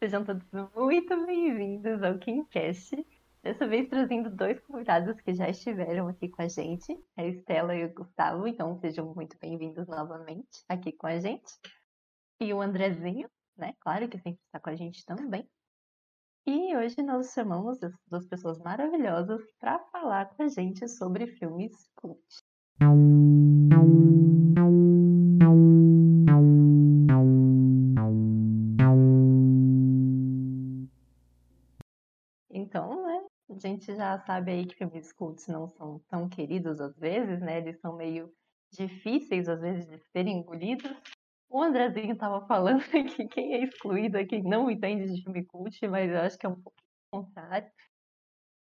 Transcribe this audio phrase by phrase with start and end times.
[0.00, 0.46] Sejam todos
[0.76, 3.04] muito bem-vindos ao KimCast.
[3.42, 7.84] Dessa vez trazendo dois convidados que já estiveram aqui com a gente, a Estela e
[7.84, 8.46] o Gustavo.
[8.46, 11.52] Então sejam muito bem-vindos novamente aqui com a gente.
[12.40, 13.74] E o Andrezinho, né?
[13.80, 15.44] Claro que sempre está com a gente também.
[16.46, 22.22] E hoje nós chamamos duas pessoas maravilhosas para falar com a gente sobre filmes cult.
[33.58, 37.58] Gente já sabe aí que filmes cults não são tão queridos às vezes, né?
[37.58, 38.32] Eles são meio
[38.72, 40.90] difíceis às vezes de serem engolidos.
[41.48, 45.86] O Andrezinho estava falando que quem é excluído é quem não entende de filme cult,
[45.88, 46.76] mas eu acho que é um pouco
[47.10, 47.70] contrário.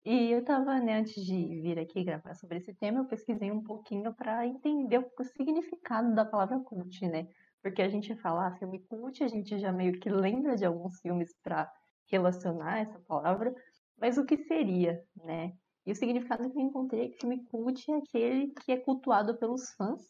[0.06, 3.64] E eu estava, né, antes de vir aqui gravar sobre esse tema, eu pesquisei um
[3.64, 7.30] pouquinho para entender o significado da palavra cult, né?
[7.62, 11.00] Porque a gente fala ah, filme cult, a gente já meio que lembra de alguns
[11.00, 11.72] filmes para
[12.12, 13.56] relacionar essa palavra,
[13.98, 15.54] mas o que seria, né?
[15.86, 19.38] E o significado que eu encontrei é que filme cult é aquele que é cultuado
[19.38, 20.02] pelos fãs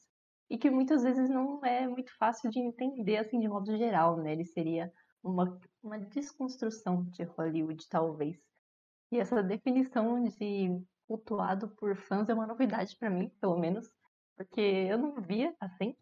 [0.50, 4.34] e que muitas vezes não é muito fácil de entender, assim, de modo geral, né?
[4.34, 4.92] Ele seria
[5.24, 8.38] uma, uma desconstrução de Hollywood, talvez.
[9.12, 13.90] E essa definição de cultuado por fãs é uma novidade para mim, pelo menos,
[14.36, 15.96] porque eu não via assim.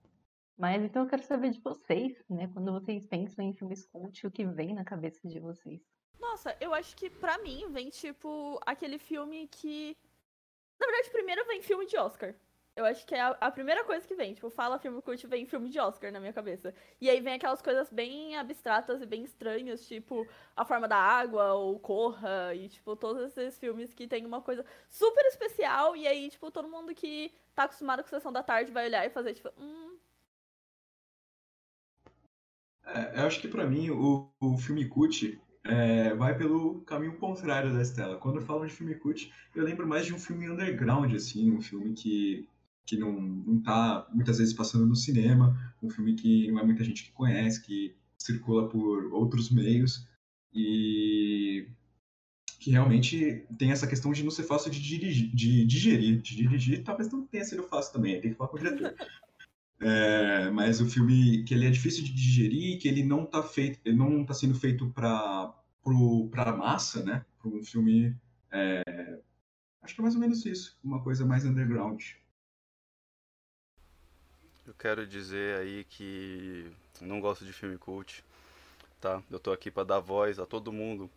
[0.58, 2.48] Mas então eu quero saber de vocês, né?
[2.50, 5.82] Quando vocês pensam em filmes cult, o que vem na cabeça de vocês?
[6.44, 9.96] Nossa, eu acho que pra mim vem tipo aquele filme que.
[10.80, 12.34] Na verdade, primeiro vem filme de Oscar.
[12.76, 14.34] Eu acho que é a, a, primeira coisa que vem.
[14.34, 16.74] Tipo, fala filme cult, vem filme de Oscar na minha cabeça.
[17.00, 21.54] E aí vem aquelas coisas bem abstratas e bem estranhas, tipo A Forma da Água,
[21.54, 25.96] ou Corra, e tipo, todos esses filmes que tem uma coisa super especial.
[25.96, 29.12] E aí, tipo, todo mundo que tá acostumado com Sessão da Tarde vai olhar e
[29.12, 29.96] fazer, tipo, hum.
[32.84, 37.74] É, eu acho que para mim o, o filme cult é, vai pelo caminho contrário
[37.74, 38.18] da Estela.
[38.18, 41.94] Quando falo de filme cult, eu lembro mais de um filme underground, assim, um filme
[41.94, 42.48] que
[42.84, 46.84] que não, não tá muitas vezes passando no cinema, um filme que não é muita
[46.84, 50.06] gente que conhece, que circula por outros meios
[50.54, 51.68] e
[52.60, 56.22] que realmente tem essa questão de não ser fácil de, dirigir, de digerir.
[56.22, 58.94] De dirigir talvez não tenha sido fácil também, tem que falar com o diretor.
[59.82, 63.80] É, mas o filme que ele é difícil de digerir, que ele não está feito,
[63.84, 65.54] ele não está sendo feito para
[66.32, 67.26] para massa, né?
[67.40, 68.16] Para um filme,
[68.52, 68.84] é,
[69.82, 72.04] acho que é mais ou menos isso, uma coisa mais underground.
[74.68, 76.72] Eu quero dizer aí que
[77.02, 78.24] não gosto de filme cult,
[79.00, 79.24] tá?
[79.32, 81.10] Eu tô aqui para dar voz a todo mundo,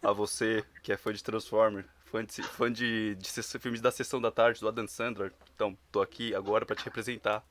[0.00, 4.20] a você que é fã de Transformer, fã de, fã de, de filmes da Sessão
[4.20, 5.32] da Tarde, do Adam Sandler.
[5.54, 7.44] Então, tô aqui agora para te representar,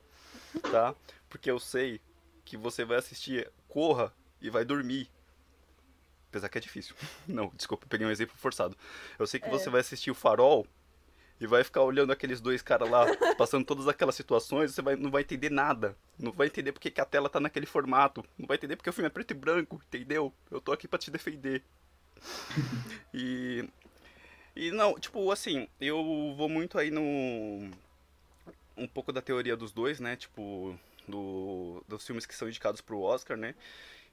[0.60, 0.96] tá?
[1.30, 2.02] Porque eu sei
[2.44, 5.10] que você vai assistir Corra e vai dormir.
[6.30, 6.96] Apesar que é difícil.
[7.28, 8.76] Não, desculpa, peguei um exemplo forçado.
[9.18, 9.50] Eu sei que é.
[9.50, 10.68] você vai assistir o Farol
[11.40, 15.10] e vai ficar olhando aqueles dois caras lá, passando todas aquelas situações, você vai, não
[15.10, 15.98] vai entender nada.
[16.18, 18.24] Não vai entender porque que a tela tá naquele formato.
[18.38, 20.32] Não vai entender porque o filme é preto e branco, entendeu?
[20.52, 21.64] Eu tô aqui para te defender.
[23.14, 23.68] e.
[24.56, 27.72] E não, tipo, assim, eu vou muito aí no.
[28.78, 30.16] Um pouco da teoria dos dois, né?
[30.16, 30.78] Tipo,
[31.08, 33.56] do, dos filmes que são indicados pro Oscar, né?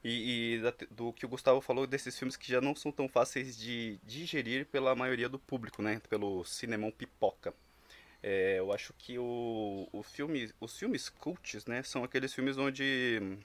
[0.02, 3.08] e, e da, do que o Gustavo falou desses filmes que já não são tão
[3.08, 6.00] fáceis de digerir pela maioria do público, né?
[6.08, 7.52] Pelo cinemão pipoca.
[8.22, 13.38] É, eu acho que o, o filme, os filmes cults, né, são aqueles filmes onde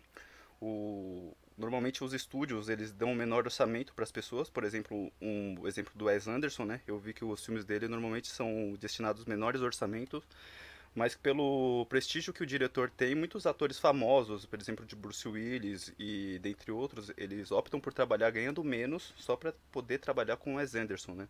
[0.59, 4.49] o, normalmente os estúdios eles dão um menor orçamento para as pessoas.
[4.49, 6.81] Por exemplo, um exemplo do Wes Anderson, né?
[6.87, 10.23] Eu vi que os filmes dele normalmente são destinados menores orçamentos
[10.95, 15.93] mas pelo prestígio que o diretor tem, muitos atores famosos, por exemplo, de Bruce Willis
[15.97, 20.75] e dentre outros, eles optam por trabalhar ganhando menos só para poder trabalhar com Wes
[20.75, 21.27] Anderson, né?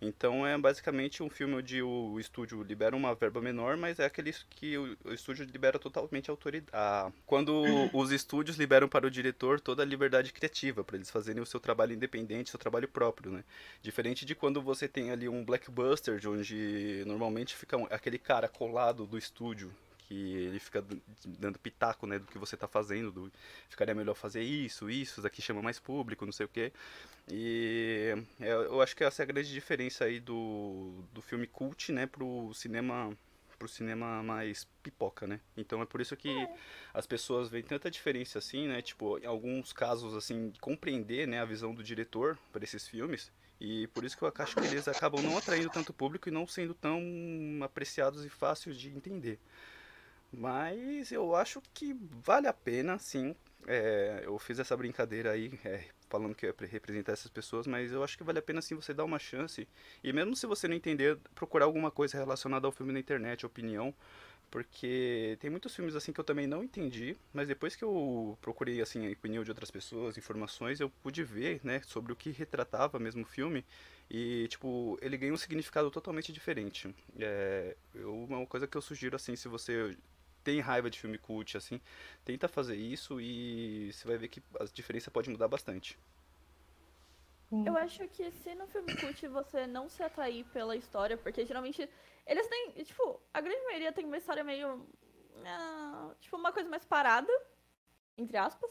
[0.00, 4.34] Então é basicamente um filme onde o estúdio libera uma verba menor, mas é aquele
[4.50, 7.14] que o, estúdio libera totalmente a autoridade.
[7.24, 7.62] Quando
[7.94, 11.60] os estúdios liberam para o diretor toda a liberdade criativa, para eles fazerem o seu
[11.60, 13.44] trabalho independente, seu trabalho próprio, né?
[13.80, 19.18] Diferente de quando você tem ali um blockbuster, onde normalmente fica aquele cara colado do
[19.18, 19.72] estúdio,
[20.06, 20.84] que ele fica
[21.24, 23.32] dando pitaco, né, do que você está fazendo, do,
[23.68, 26.72] ficaria melhor fazer isso, isso, daqui chama mais público, não sei o quê.
[27.30, 31.92] E é, eu acho que essa é a grande diferença aí do, do filme cult,
[31.92, 33.16] né, pro cinema
[33.58, 35.38] pro cinema mais pipoca, né?
[35.56, 36.54] Então é por isso que é.
[36.92, 38.82] as pessoas veem tanta diferença assim, né?
[38.82, 43.30] Tipo, em alguns casos assim, compreender, né, a visão do diretor para esses filmes.
[43.64, 46.48] E por isso que eu acho que eles acabam não atraindo tanto público e não
[46.48, 47.00] sendo tão
[47.62, 49.38] apreciados e fáceis de entender.
[50.32, 53.36] Mas eu acho que vale a pena, sim.
[53.68, 57.92] É, eu fiz essa brincadeira aí, é, falando que é pra representar essas pessoas, mas
[57.92, 59.68] eu acho que vale a pena sim você dar uma chance.
[60.02, 63.94] E mesmo se você não entender, procurar alguma coisa relacionada ao filme na internet, opinião.
[64.52, 68.82] Porque tem muitos filmes assim que eu também não entendi, mas depois que eu procurei
[68.82, 72.98] assim a opinião de outras pessoas, informações, eu pude ver, né, sobre o que retratava
[72.98, 73.64] mesmo o filme
[74.10, 76.94] e tipo ele ganha um significado totalmente diferente.
[77.18, 79.96] É uma coisa que eu sugiro assim, se você
[80.44, 81.80] tem raiva de filme cult assim,
[82.22, 85.98] tenta fazer isso e você vai ver que a diferença pode mudar bastante.
[87.66, 91.88] Eu acho que se no filme cult você não se atrair pela história, porque geralmente
[92.26, 94.86] eles têm, tipo, a grande maioria tem uma história meio.
[95.44, 97.32] ah, tipo, uma coisa mais parada,
[98.16, 98.70] entre aspas.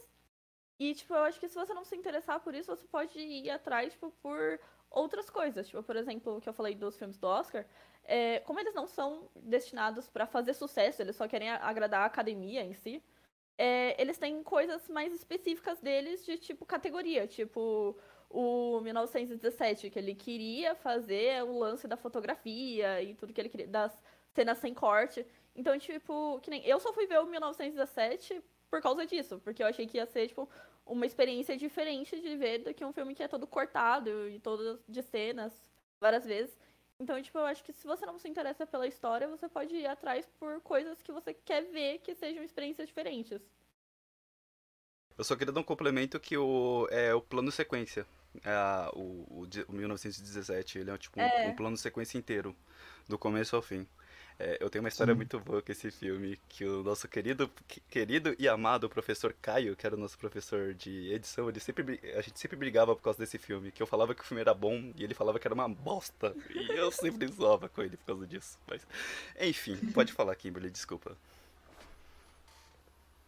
[0.80, 3.50] E, tipo, eu acho que se você não se interessar por isso, você pode ir
[3.52, 5.68] atrás, tipo, por outras coisas.
[5.68, 7.66] Tipo, por exemplo, o que eu falei dos filmes do Oscar.
[8.04, 12.64] é, como eles não são destinados pra fazer sucesso, eles só querem agradar a academia
[12.64, 13.04] em si.
[13.58, 17.28] é, eles têm coisas mais específicas deles de, tipo, categoria.
[17.28, 17.96] Tipo,
[18.34, 23.68] o 1917, que ele queria fazer o lance da fotografia e tudo que ele queria,
[23.68, 23.92] das
[24.34, 25.26] cenas sem corte.
[25.56, 29.68] Então, tipo, que nem eu só fui ver o 1917 por causa disso, porque eu
[29.68, 30.50] achei que ia ser, tipo,
[30.86, 34.80] uma experiência diferente de ver do que um filme que é todo cortado e todo
[34.88, 35.54] de cenas
[36.00, 36.58] várias vezes.
[37.00, 39.88] Então, tipo, eu acho que se você não se interessa pela história, você pode ir
[39.88, 43.42] atrás por coisas que você quer ver que sejam experiências diferentes.
[45.18, 48.08] Eu só queria dar um complemento que o, é o plano sequência.
[48.44, 51.48] É, o, o, de- o 1917, ele é tipo um, É.
[51.48, 52.56] um plano sequência inteiro,
[53.08, 53.86] do começo ao fim.
[54.40, 55.18] É, eu tenho uma história Sim.
[55.18, 59.76] muito boa com esse filme, que o nosso querido, que- querido e amado professor Caio,
[59.76, 63.20] que era o nosso professor de edição, ele sempre, a gente sempre brigava por causa
[63.20, 65.54] desse filme, que eu falava que o filme era bom e ele falava que era
[65.54, 66.36] uma bosta.
[66.50, 68.58] E eu sempre zoava com ele por causa disso.
[68.66, 68.82] Mas,
[69.40, 71.16] enfim, pode falar, Kimberly, desculpa.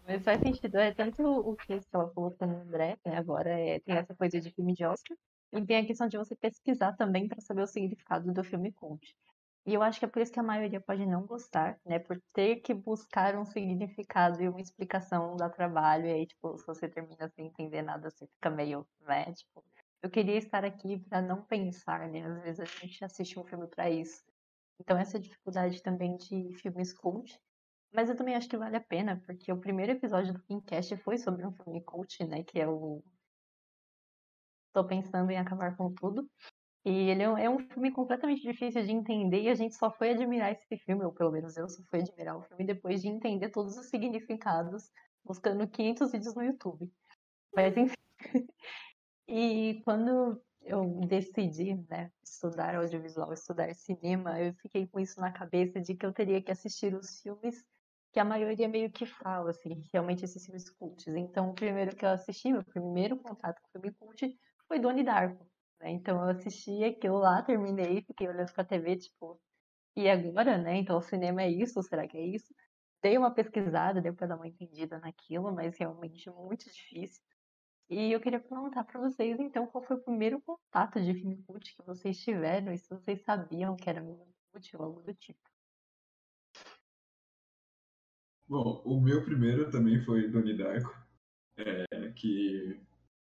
[0.05, 3.95] Mas faz sentido, é tanto o que falou com o André, né, agora é, tem
[3.95, 5.15] essa coisa de filme de Oscar,
[5.53, 9.15] e tem a questão de você pesquisar também para saber o significado do filme cult.
[9.65, 12.21] E eu acho que é por isso que a maioria pode não gostar, né, por
[12.33, 16.89] ter que buscar um significado e uma explicação dá trabalho, e aí, tipo, se você
[16.89, 19.63] termina sem entender nada, você fica meio, né, tipo,
[20.01, 23.67] eu queria estar aqui para não pensar, né, às vezes a gente assiste um filme
[23.67, 24.21] para isso.
[24.79, 27.39] Então essa dificuldade também de filmes cult,
[27.93, 31.17] mas eu também acho que vale a pena, porque o primeiro episódio do Pincast foi
[31.17, 32.43] sobre um filme cult, né?
[32.43, 33.03] Que é o
[34.73, 36.29] Tô Pensando em Acabar com Tudo.
[36.85, 39.89] E ele é um, é um filme completamente difícil de entender e a gente só
[39.89, 43.07] foi admirar esse filme, ou pelo menos eu só fui admirar o filme depois de
[43.07, 44.91] entender todos os significados,
[45.23, 46.91] buscando 500 vídeos no YouTube.
[47.55, 47.95] Mas enfim.
[49.25, 55.79] E quando eu decidi, né, estudar audiovisual, estudar cinema, eu fiquei com isso na cabeça
[55.79, 57.63] de que eu teria que assistir os filmes
[58.13, 61.07] que a maioria meio que fala, assim, realmente esses filmes cults.
[61.07, 65.03] Então, o primeiro que eu assisti, meu primeiro contato com o filme cult foi Donnie
[65.03, 65.45] Darko,
[65.81, 65.91] né?
[65.91, 69.41] Então, eu assisti aquilo lá, terminei, fiquei olhando pra TV, tipo,
[69.95, 70.77] e agora, né?
[70.77, 71.81] Então, o cinema é isso?
[71.83, 72.53] Será que é isso?
[73.01, 77.23] Dei uma pesquisada, deu pra dar uma entendida naquilo, mas realmente muito difícil.
[77.89, 81.75] E eu queria perguntar pra vocês, então, qual foi o primeiro contato de filme cult
[81.75, 85.52] que vocês tiveram e se vocês sabiam que era filme cult ou algo do tipo.
[88.53, 90.95] Bom, o meu primeiro também foi Donnie Darko,
[91.57, 92.79] é, que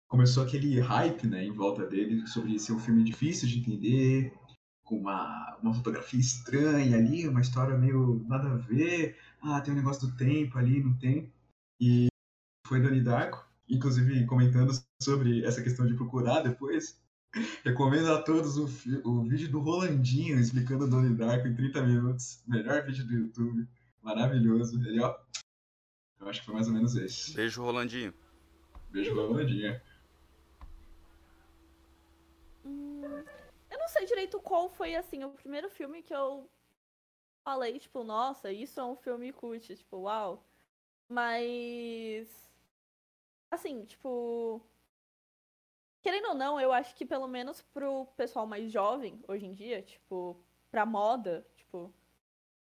[0.09, 4.33] começou aquele hype, né, em volta dele sobre ser um filme difícil de entender,
[4.83, 9.77] com uma, uma fotografia estranha ali, uma história meio nada a ver, ah, tem um
[9.77, 11.31] negócio do tempo ali, não tem,
[11.79, 12.07] e
[12.65, 16.99] foi Donnie Darko, inclusive comentando sobre essa questão de procurar depois,
[17.63, 18.63] recomendo a todos o,
[19.07, 23.67] o vídeo do Rolandinho explicando Donnie Darko em 30 minutos, melhor vídeo do YouTube,
[24.03, 25.17] maravilhoso, ele ó,
[26.19, 27.33] eu acho que foi mais ou menos esse.
[27.33, 28.13] Beijo, Rolandinho.
[28.91, 29.81] Beijo, Rolandinho.
[32.65, 33.01] Hum,
[33.71, 36.49] eu não sei direito qual foi, assim, o primeiro filme que eu
[37.43, 40.45] falei, tipo, nossa, isso é um filme cult, tipo, uau.
[41.09, 42.29] Mas.
[43.49, 44.61] Assim, tipo.
[46.01, 49.81] Querendo ou não, eu acho que pelo menos pro pessoal mais jovem, hoje em dia,
[49.81, 50.37] tipo,
[50.69, 51.93] pra moda, tipo.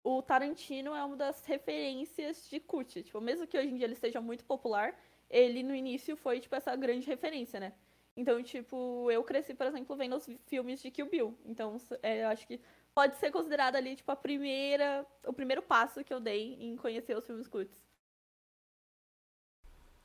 [0.05, 3.01] O Tarantino é uma das referências de cult.
[3.01, 4.95] Tipo, mesmo que hoje em dia ele seja muito popular,
[5.27, 7.73] ele no início foi, tipo, essa grande referência, né?
[8.15, 11.35] Então, tipo, eu cresci, por exemplo, vendo os filmes de Kill Bill.
[11.43, 12.61] Então, é, eu acho que
[12.93, 17.17] pode ser considerado ali, tipo, a primeira, o primeiro passo que eu dei em conhecer
[17.17, 17.83] os filmes cults.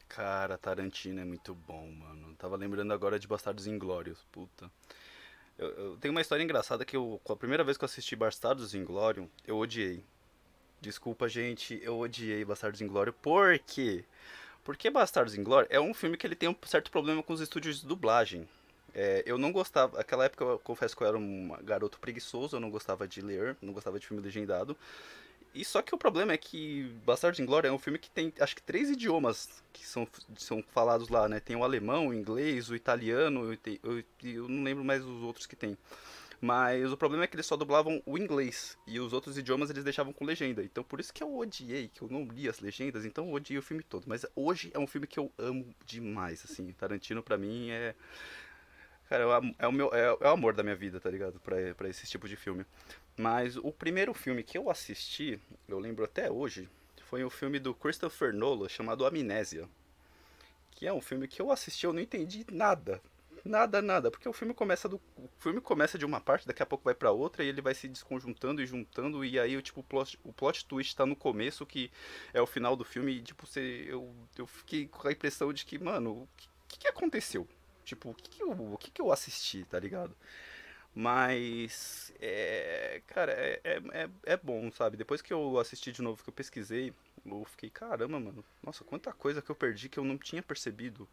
[0.09, 2.35] Cara, Tarantino é muito bom, mano.
[2.37, 4.71] Tava lembrando agora de Bastardos Inglórios, puta.
[5.61, 8.75] Eu, eu tenho uma história engraçada que eu, a primeira vez que eu assisti Bastardos
[8.75, 10.03] Inglórios, eu odiei.
[10.81, 13.15] Desculpa, gente, eu odiei Bastardos Inglórios.
[13.21, 14.03] Por quê?
[14.65, 17.83] Porque Bastardos Inglórios é um filme que ele tem um certo problema com os estúdios
[17.83, 18.49] de dublagem.
[18.95, 22.61] É, eu não gostava, naquela época eu confesso que eu era um garoto preguiçoso, eu
[22.61, 24.75] não gostava de ler, não gostava de filme legendado.
[25.53, 28.55] E só que o problema é que Bastardos Inglórios é um filme que tem, acho
[28.55, 31.41] que três idiomas que são, são falados lá, né?
[31.41, 33.53] Tem o alemão, o inglês, o italiano,
[33.83, 35.77] eu, eu não lembro mais os outros que tem.
[36.41, 39.85] Mas o problema é que eles só dublavam o inglês e os outros idiomas eles
[39.85, 40.63] deixavam com legenda.
[40.63, 43.59] Então por isso que eu odiei, que eu não li as legendas, então eu odiei
[43.59, 44.05] o filme todo.
[44.07, 46.73] Mas hoje é um filme que eu amo demais, assim.
[46.73, 47.95] Tarantino para mim é
[49.11, 49.25] Cara,
[49.59, 51.41] é o, meu, é, é, o amor da minha vida, tá ligado?
[51.41, 52.65] Pra, pra esse tipo de filme.
[53.17, 56.69] Mas o primeiro filme que eu assisti, eu lembro até hoje,
[57.05, 59.69] foi um filme do Christopher Nolan chamado Amnésia.
[60.71, 63.03] Que é um filme que eu assisti, eu não entendi nada.
[63.45, 66.67] Nada, nada, porque o filme começa do o filme começa de uma parte, daqui a
[66.67, 69.83] pouco vai para outra e ele vai se desconjuntando e juntando e aí tipo o
[69.83, 71.91] plot, o plot twist tá no começo que
[72.35, 75.65] é o final do filme e tipo você eu, eu fiquei com a impressão de
[75.65, 76.29] que, mano, o
[76.69, 77.49] que, que aconteceu?
[77.85, 80.15] Tipo, o que, que, eu, o que, que eu assisti, tá ligado?
[80.95, 84.97] Mas, é, cara, é, é, é, é bom, sabe?
[84.97, 86.93] Depois que eu assisti de novo, que eu pesquisei,
[87.25, 91.09] eu fiquei, caramba, mano, nossa, quanta coisa que eu perdi que eu não tinha percebido.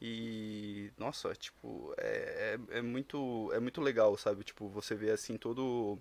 [0.00, 4.44] E, nossa, tipo, é, é, é muito, é muito legal, sabe?
[4.44, 5.98] Tipo, você vê assim todo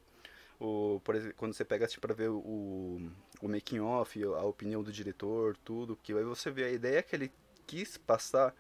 [0.60, 3.00] o, por exemplo, quando você pega assim, para ver o,
[3.42, 7.16] o making off, a opinião do diretor, tudo, que aí você vê a ideia que
[7.16, 7.32] ele
[7.66, 8.54] quis passar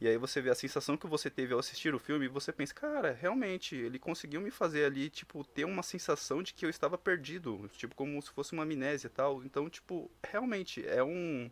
[0.00, 2.52] e aí você vê a sensação que você teve ao assistir o filme e você
[2.52, 6.70] pensa, cara, realmente, ele conseguiu me fazer ali, tipo, ter uma sensação de que eu
[6.70, 9.42] estava perdido, tipo, como se fosse uma amnésia e tal.
[9.42, 11.50] Então, tipo, realmente, é um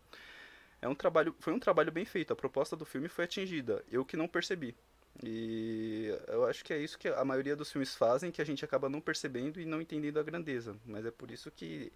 [0.83, 2.33] é um trabalho, foi um trabalho bem feito.
[2.33, 4.77] A proposta do filme foi atingida, eu que não percebi.
[5.23, 8.65] E eu acho que é isso que a maioria dos filmes fazem, que a gente
[8.65, 10.77] acaba não percebendo e não entendendo a grandeza.
[10.85, 11.93] Mas é por isso que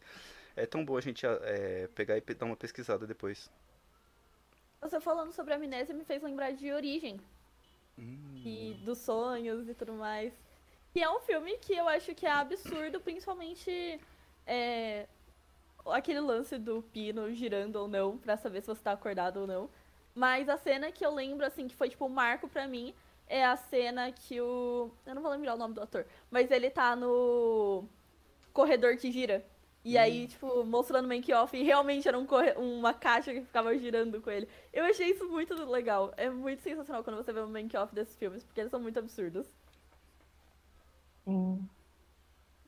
[0.56, 3.50] é tão bom a gente é, pegar e dar uma pesquisada depois.
[4.80, 7.20] Você falando sobre a amnésia me fez lembrar de Origem.
[7.98, 8.42] Hum.
[8.44, 10.32] E dos sonhos e tudo mais.
[10.92, 14.00] Que é um filme que eu acho que é absurdo, principalmente
[14.46, 15.06] é,
[15.86, 19.68] aquele lance do pino girando ou não, pra saber se você tá acordado ou não.
[20.14, 22.94] Mas a cena que eu lembro, assim, que foi tipo um marco pra mim,
[23.26, 24.90] é a cena que o.
[25.04, 27.84] Eu não vou lembrar o nome do ator, mas ele tá no
[28.52, 29.44] corredor que gira.
[29.88, 30.00] E hum.
[30.00, 32.26] aí, tipo, mostrando o make-off e realmente era um
[32.58, 34.46] uma caixa que ficava girando com ele.
[34.70, 36.12] Eu achei isso muito legal.
[36.18, 39.46] É muito sensacional quando você vê o make-off desses filmes, porque eles são muito absurdos.
[41.24, 41.66] Sim.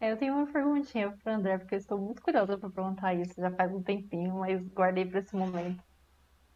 [0.01, 3.39] É, eu tenho uma perguntinha pro André, porque eu estou muito curiosa para perguntar isso.
[3.39, 5.85] Já faz um tempinho, mas guardei para esse momento.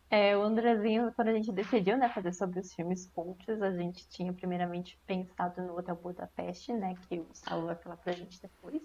[0.08, 4.08] É, o Andrezinho, quando a gente decidiu né, fazer sobre os filmes cultos, a gente
[4.08, 6.94] tinha primeiramente pensado no Hotel Budapeste, né?
[7.06, 8.80] Que o Saulo vai falar pra gente depois.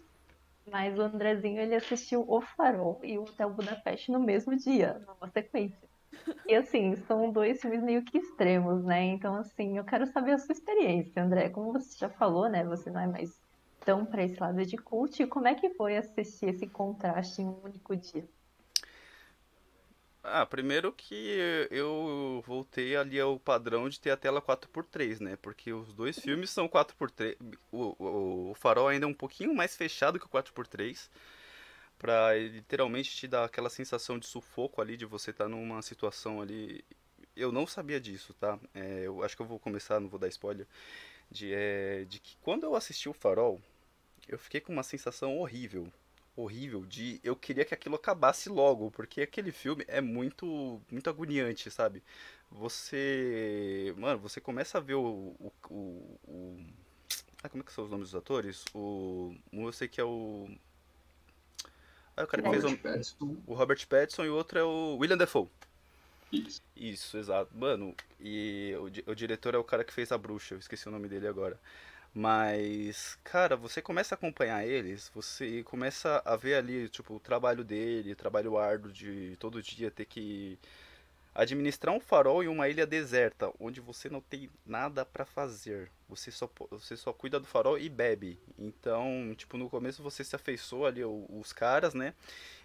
[0.72, 5.30] Mas o Andrezinho, ele assistiu O Farol e o Hotel Budapeste no mesmo dia, numa
[5.30, 5.90] sequência.
[6.48, 9.04] E assim, são dois filmes meio que extremos, né?
[9.06, 11.50] Então, assim, eu quero saber a sua experiência, André.
[11.50, 12.64] Como você já falou, né?
[12.66, 13.40] Você não é mais
[13.86, 15.26] tão para esse lado de cult.
[15.28, 18.28] Como é que foi assistir esse contraste em um único dia?
[20.22, 25.38] Ah, primeiro que eu voltei ali ao padrão de ter a tela 4x3, né?
[25.42, 27.38] Porque os dois filmes são 4x3.
[27.72, 31.10] O, o, o farol ainda é um pouquinho mais fechado que o 4x3.
[31.98, 36.42] Pra literalmente te dar aquela sensação de sufoco ali, de você estar tá numa situação
[36.42, 36.84] ali.
[37.36, 38.60] Eu não sabia disso, tá?
[38.74, 40.68] É, eu acho que eu vou começar, não vou dar spoiler.
[41.32, 43.62] De, é, de que quando eu assisti o farol,
[44.28, 45.92] eu fiquei com uma sensação horrível
[46.36, 51.70] horrível de eu queria que aquilo acabasse logo, porque aquele filme é muito muito agoniante,
[51.72, 52.04] sabe?
[52.52, 56.66] Você, mano, você começa a ver o, o, o, o...
[57.44, 58.66] Ah, como é que são os nomes dos atores?
[58.74, 60.50] O, eu sei que é o
[62.20, 64.98] ah, o cara que Robert fez o, o Robert Pattinson e o outro é o
[64.98, 65.48] William Defoe.
[66.32, 66.62] Isso.
[66.76, 67.50] Isso, exato.
[67.56, 70.92] Mano, e o, o diretor é o cara que fez a bruxa, eu esqueci o
[70.92, 71.60] nome dele agora.
[72.14, 77.64] Mas, cara, você começa a acompanhar eles, você começa a ver ali, tipo, o trabalho
[77.64, 80.58] dele, o trabalho árduo de todo dia ter que
[81.36, 85.92] administrar um farol em uma ilha deserta, onde você não tem nada para fazer.
[86.10, 88.40] Você só, você só cuida do farol e bebe.
[88.58, 92.16] Então, tipo, no começo você se afeiçoa ali os caras, né?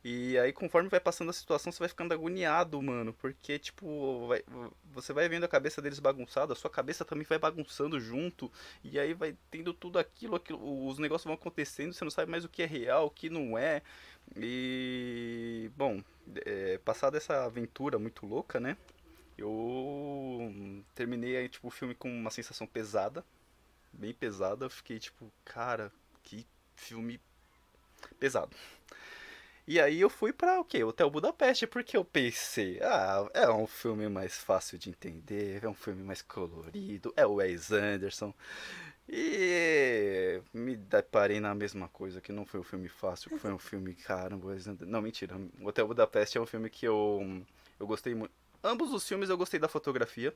[0.02, 3.12] E aí, conforme vai passando a situação, você vai ficando agoniado, mano.
[3.12, 4.42] Porque, tipo, vai,
[4.84, 8.50] você vai vendo a cabeça deles bagunçada, a sua cabeça também vai bagunçando junto.
[8.82, 12.44] E aí vai tendo tudo aquilo, aquilo os negócios vão acontecendo, você não sabe mais
[12.44, 13.82] o que é real, o que não é.
[14.36, 16.02] E, bom,
[16.46, 18.76] é, passada essa aventura muito louca, né?
[19.37, 23.25] Eu terminei aí, tipo, o filme com uma sensação pesada,
[23.93, 24.67] bem pesada.
[24.67, 27.21] Eu fiquei tipo, cara, que filme
[28.19, 28.57] pesado.
[29.67, 30.85] E aí eu fui pra o quê?
[30.85, 35.75] Hotel Budapeste, porque eu pensei, ah, é um filme mais fácil de entender, é um
[35.75, 38.35] filme mais colorido, é o Wes Anderson.
[39.09, 43.59] E me deparei na mesma coisa, que não foi um filme fácil, que foi um
[43.59, 44.91] filme, caramba, Wes Anderson.
[44.91, 45.35] Não, mentira.
[45.62, 47.43] Hotel Budapeste é um filme que eu,
[47.81, 48.33] eu gostei muito.
[48.66, 50.35] Ambos os filmes eu gostei da fotografia.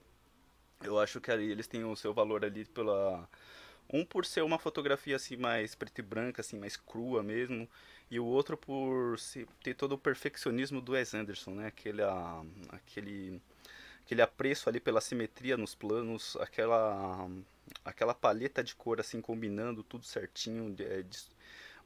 [0.82, 3.26] Eu acho que eles têm o seu valor ali pela.
[3.90, 7.66] Um por ser uma fotografia assim mais preto e branca, assim, mais crua mesmo
[8.10, 9.16] e o outro por
[9.62, 11.68] ter todo o perfeccionismo do Wes Anderson, né?
[11.68, 13.40] Aquele, a, aquele,
[14.04, 17.30] aquele apreço ali pela simetria nos planos, aquela,
[17.82, 21.18] aquela paleta de cor assim combinando tudo certinho, é, de,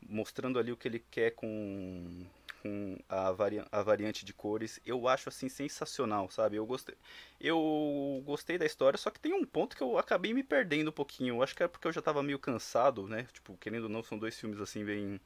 [0.08, 2.26] mostrando ali o que ele quer com,
[2.62, 3.35] com a,
[3.73, 4.81] a variante de cores.
[4.87, 6.57] Eu acho assim sensacional, sabe?
[6.57, 6.95] Eu gostei,
[7.40, 10.92] eu gostei da história, só que tem um ponto que eu acabei me perdendo um
[10.92, 11.37] pouquinho.
[11.37, 13.26] Eu acho que é porque eu já estava meio cansado, né?
[13.33, 15.21] Tipo, querendo ou não, são dois filmes assim bem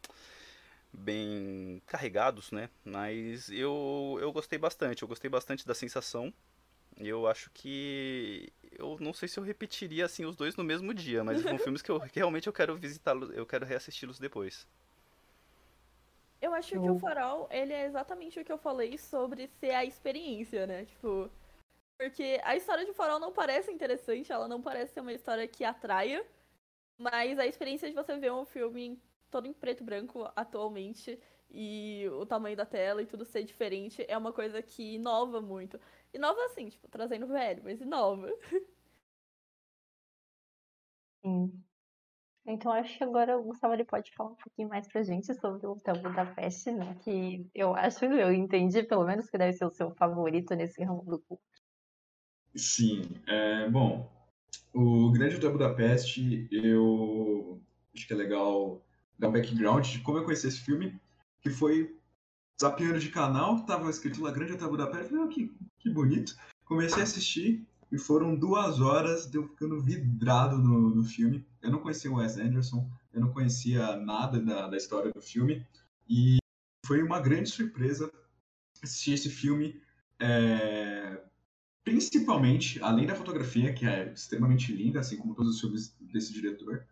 [0.93, 2.71] bem carregados, né?
[2.83, 6.33] Mas eu, eu gostei bastante, eu gostei bastante da sensação.
[6.99, 11.23] Eu acho que eu não sei se eu repetiria assim os dois no mesmo dia,
[11.23, 14.67] mas são filmes que eu que realmente eu quero visitá-los, eu quero reassisti-los depois.
[16.47, 19.85] Eu acho que o Farol, ele é exatamente o que eu falei sobre ser a
[19.85, 20.85] experiência, né?
[20.85, 21.29] Tipo,
[21.99, 25.65] porque a história de Farol não parece interessante, ela não parece ser uma história que
[25.65, 26.25] atraia,
[26.97, 31.19] mas a experiência de você ver um filme todo em preto e branco atualmente
[31.51, 35.81] e o tamanho da tela e tudo ser diferente é uma coisa que inova muito.
[36.15, 38.29] Inova assim, tipo, trazendo velho, mas inova.
[41.25, 41.66] Sim.
[42.47, 45.67] Então acho que agora o Gustavo ele pode falar um pouquinho mais pra gente sobre
[45.67, 46.97] o Hotel Budapeste, né?
[47.03, 51.03] Que eu acho, eu entendi pelo menos que deve ser o seu favorito nesse ramo
[51.05, 51.43] do curso.
[52.55, 54.09] Sim, é, bom,
[54.73, 57.61] o Grande Hotel Budapeste, eu
[57.95, 58.81] acho que é legal
[59.19, 60.99] dar um background de como eu conheci esse filme,
[61.41, 61.99] que foi
[62.61, 66.37] zapeando de canal, tava escrito lá Grande Hotel Budapeste, falei, oh, que, que bonito.
[66.65, 71.47] Comecei a assistir e foram duas horas de eu ficando vidrado no, no filme.
[71.63, 75.65] Eu não conhecia o Wes Anderson, eu não conhecia nada da, da história do filme
[76.09, 76.39] e
[76.85, 78.11] foi uma grande surpresa
[78.83, 79.81] assistir esse filme,
[80.21, 81.21] é,
[81.85, 86.87] principalmente, além da fotografia, que é extremamente linda, assim como todos os filmes desse diretor,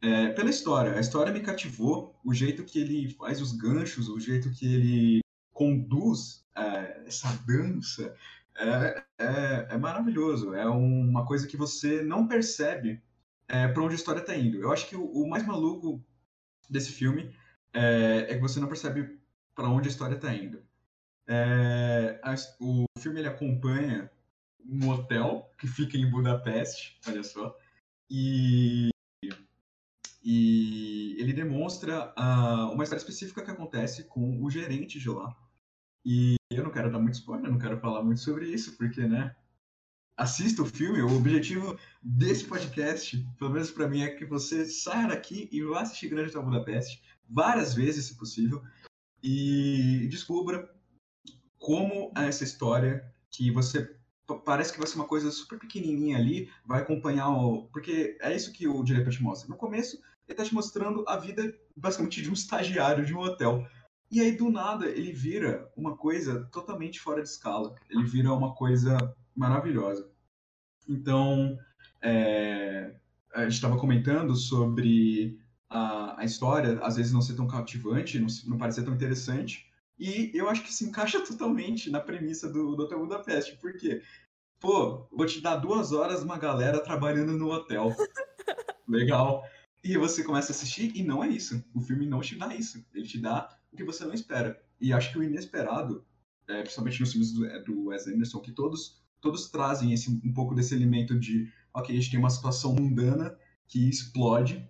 [0.00, 0.94] é, pela história.
[0.94, 5.20] A história me cativou, o jeito que ele faz os ganchos, o jeito que ele
[5.52, 8.14] conduz é, essa dança
[8.56, 10.54] é, é, é, maravilhoso.
[10.54, 13.02] É uma coisa que você não percebe
[13.48, 14.58] é, para onde a história está indo.
[14.58, 16.02] Eu acho que o, o, mais maluco
[16.68, 17.34] desse filme
[17.72, 19.18] é, é que você não percebe
[19.54, 20.62] para onde a história está indo.
[21.26, 24.10] É, a, o filme ele acompanha
[24.66, 27.56] um hotel que fica em Budapeste, olha só,
[28.10, 28.90] e
[30.24, 35.36] e ele demonstra uh, uma história específica que acontece com o gerente de lá.
[36.04, 39.34] E eu não quero dar muito spoiler, não quero falar muito sobre isso, porque, né?
[40.16, 41.00] Assista o filme.
[41.00, 45.80] O objetivo desse podcast, pelo menos para mim, é que você saia daqui e vá
[45.80, 48.62] assistir Grande Hotel Budapeste várias vezes, se possível,
[49.22, 50.70] e descubra
[51.58, 53.96] como essa história que você
[54.44, 57.68] parece que vai ser uma coisa super pequenininha ali, vai acompanhar o.
[57.72, 59.48] Porque é isso que o diretor te mostra.
[59.48, 63.66] No começo, ele tá te mostrando a vida, basicamente, de um estagiário de um hotel.
[64.14, 67.74] E aí, do nada, ele vira uma coisa totalmente fora de escala.
[67.90, 68.96] Ele vira uma coisa
[69.34, 70.08] maravilhosa.
[70.88, 71.58] Então,
[72.00, 72.94] é,
[73.34, 75.36] a gente estava comentando sobre
[75.68, 79.68] a, a, história, às vezes não ser tão cativante, não, não parecer tão interessante.
[79.98, 83.56] E eu acho que se encaixa totalmente na premissa do, do Hotel Budapeste.
[83.56, 84.00] Por quê?
[84.60, 87.88] Pô, vou te dar duas horas uma galera trabalhando no hotel.
[88.86, 89.42] Legal.
[89.82, 91.64] E você começa a assistir e não é isso.
[91.74, 92.86] O filme não te dá isso.
[92.94, 94.62] Ele te dá o que você não espera.
[94.80, 96.06] E acho que o inesperado,
[96.48, 100.32] é, principalmente nos filmes do, é, do Wes Anderson, que todos, todos trazem esse, um
[100.32, 104.68] pouco desse elemento de, ok, a gente tem uma situação mundana que explode,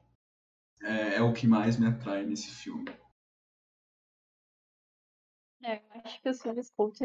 [0.82, 2.86] é, é o que mais me atrai nesse filme.
[5.62, 7.00] É, eu acho que os filmes cults,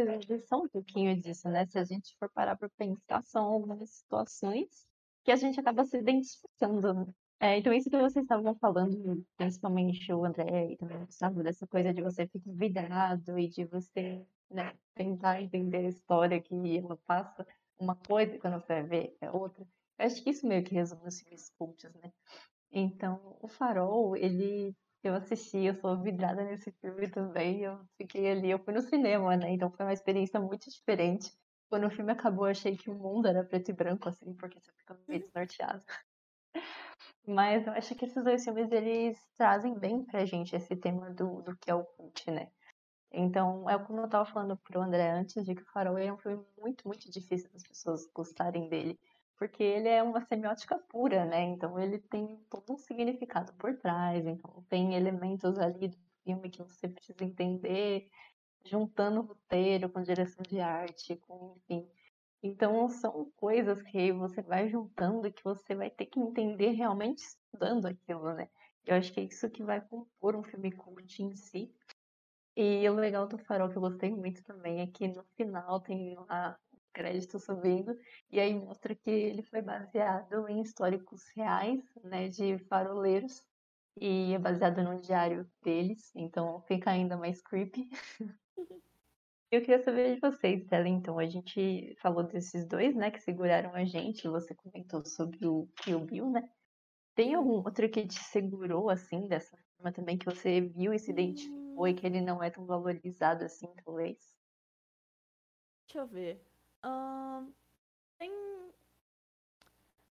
[0.48, 1.66] são um pouquinho disso, né?
[1.66, 4.86] Se a gente for parar para pensar, são algumas situações
[5.24, 10.26] que a gente acaba se identificando é, então, isso que vocês estavam falando, principalmente o
[10.26, 14.74] André e também o Gustavo, dessa coisa de você ficar vidrado e de você né,
[14.94, 17.46] tentar entender a história que ela passa
[17.80, 19.66] uma coisa quando você ver é outra.
[19.98, 22.12] Eu acho que isso meio que resume os filmes cultos, né?
[22.72, 24.76] Então, o Farol, ele.
[25.04, 27.62] Eu assisti, eu sou vidrada nesse filme também.
[27.64, 29.52] Eu fiquei ali, eu fui no cinema, né?
[29.52, 31.32] Então foi uma experiência muito diferente.
[31.70, 34.60] Quando o filme acabou, eu achei que o mundo era preto e branco, assim, porque
[34.60, 35.84] você fica meio desnorteado.
[37.30, 41.44] Mas eu acho que esses dois filmes, eles trazem bem pra gente esse tema do,
[41.44, 42.52] do que é o cult, né?
[43.12, 46.18] Então, é como eu estava falando pro André antes, de que o Farol é um
[46.18, 49.00] filme muito, muito difícil das pessoas gostarem dele.
[49.38, 51.44] Porque ele é uma semiótica pura, né?
[51.44, 54.26] Então, ele tem todo um significado por trás.
[54.26, 58.10] Então, tem elementos ali do filme que você precisa entender,
[58.66, 61.89] juntando roteiro com direção de arte, com, enfim.
[62.42, 67.20] Então, são coisas que você vai juntando e que você vai ter que entender realmente
[67.20, 68.50] estudando aquilo, né?
[68.86, 71.74] Eu acho que é isso que vai compor um filme cult em si.
[72.56, 76.16] E o legal do Farol que eu gostei muito também é que no final tem
[76.30, 76.58] a
[76.94, 77.96] crédito subindo
[78.30, 83.44] e aí mostra que ele foi baseado em históricos reais, né, de faroleiros
[84.00, 87.90] e é baseado no diário deles, então fica ainda mais creepy.
[89.52, 93.74] Eu queria saber de vocês, Stella, então, a gente falou desses dois, né, que seguraram
[93.74, 96.48] a gente, você comentou sobre o Kill Bill, né?
[97.16, 101.10] Tem algum outro que te segurou, assim, dessa forma também, que você viu e se
[101.10, 104.20] identificou e que ele não é tão valorizado assim, talvez?
[105.88, 106.46] Deixa eu ver.
[106.84, 107.52] Ahn,
[108.20, 108.32] tem...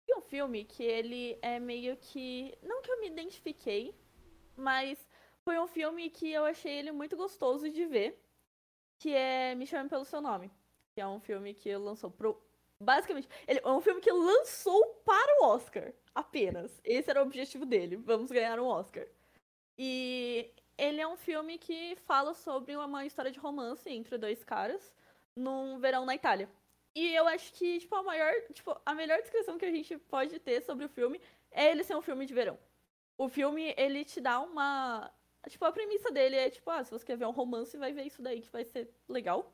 [0.07, 2.57] tem um filme que ele é meio que.
[2.63, 3.93] Não que eu me identifiquei,
[4.55, 5.07] mas
[5.43, 8.26] foi um filme que eu achei ele muito gostoso de ver.
[8.99, 10.51] Que é Me Chame Pelo Seu Nome.
[10.93, 12.41] Que é um filme que lançou pro.
[12.79, 15.93] Basicamente, ele é um filme que lançou para o Oscar.
[16.13, 16.79] Apenas.
[16.83, 17.95] Esse era o objetivo dele.
[17.95, 19.05] Vamos ganhar um Oscar.
[19.77, 24.93] E ele é um filme que fala sobre uma história de romance entre dois caras
[25.35, 26.49] num verão na Itália.
[26.95, 30.39] E eu acho que, tipo, a maior, tipo, a melhor descrição que a gente pode
[30.39, 32.57] ter sobre o filme é ele ser um filme de verão.
[33.17, 35.11] O filme, ele te dá uma.
[35.49, 38.03] Tipo, a premissa dele é, tipo, ah, se você quer ver um romance, vai ver
[38.03, 39.53] isso daí que vai ser legal.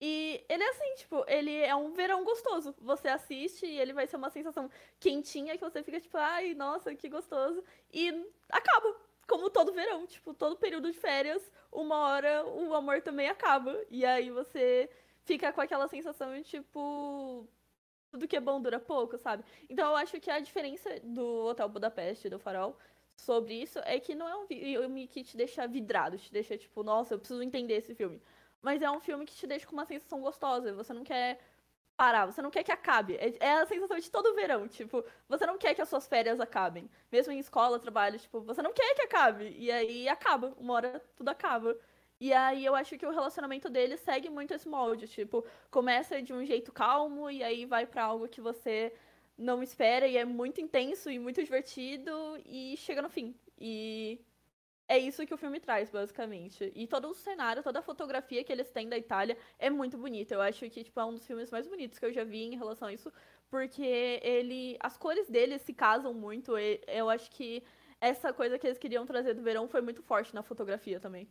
[0.00, 2.74] E ele é assim, tipo, ele é um verão gostoso.
[2.80, 4.70] Você assiste e ele vai ser uma sensação
[5.00, 7.62] quentinha que você fica, tipo, ai, nossa, que gostoso.
[7.92, 8.10] E
[8.50, 8.94] acaba.
[9.28, 13.76] Como todo verão, tipo, todo período de férias, uma hora o amor também acaba.
[13.90, 14.88] E aí você
[15.24, 17.48] fica com aquela sensação de, tipo,
[18.10, 19.44] tudo que é bom dura pouco, sabe?
[19.68, 22.76] Então eu acho que a diferença do Hotel Budapeste e do Farol
[23.16, 26.82] sobre isso é que não é um filme que te deixa vidrado, te deixa tipo,
[26.82, 28.22] nossa, eu preciso entender esse filme.
[28.62, 31.38] Mas é um filme que te deixa com uma sensação gostosa, você não quer
[31.96, 33.16] parar, você não quer que acabe.
[33.16, 36.38] É, é a sensação de todo verão, tipo, você não quer que as suas férias
[36.40, 36.90] acabem.
[37.10, 39.54] Mesmo em escola, trabalho, tipo, você não quer que acabe.
[39.58, 41.76] E aí acaba, uma hora tudo acaba.
[42.20, 46.32] E aí eu acho que o relacionamento dele segue muito esse molde, tipo, começa de
[46.32, 48.92] um jeito calmo e aí vai para algo que você
[49.36, 52.10] não espera e é muito intenso e muito divertido
[52.44, 53.34] e chega no fim.
[53.58, 54.20] E
[54.88, 56.72] é isso que o filme traz, basicamente.
[56.74, 60.34] E todo o cenário, toda a fotografia que eles têm da Itália é muito bonita.
[60.34, 62.56] Eu acho que tipo, é um dos filmes mais bonitos que eu já vi em
[62.56, 63.12] relação a isso,
[63.50, 64.76] porque ele.
[64.80, 66.56] As cores dele se casam muito.
[66.86, 67.62] Eu acho que
[68.00, 71.28] essa coisa que eles queriam trazer do verão foi muito forte na fotografia também.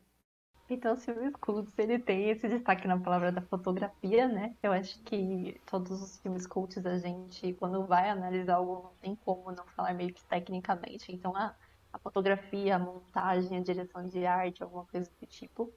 [0.68, 4.56] Então, os filmes cultos, ele tem esse destaque na palavra da fotografia, né?
[4.64, 9.16] Eu acho que todos os filmes cultos, a gente, quando vai analisar algo, não tem
[9.18, 11.12] como não falar meio que tecnicamente.
[11.12, 11.56] Então, a,
[11.94, 15.72] a fotografia, a montagem, a direção de arte, alguma coisa do tipo.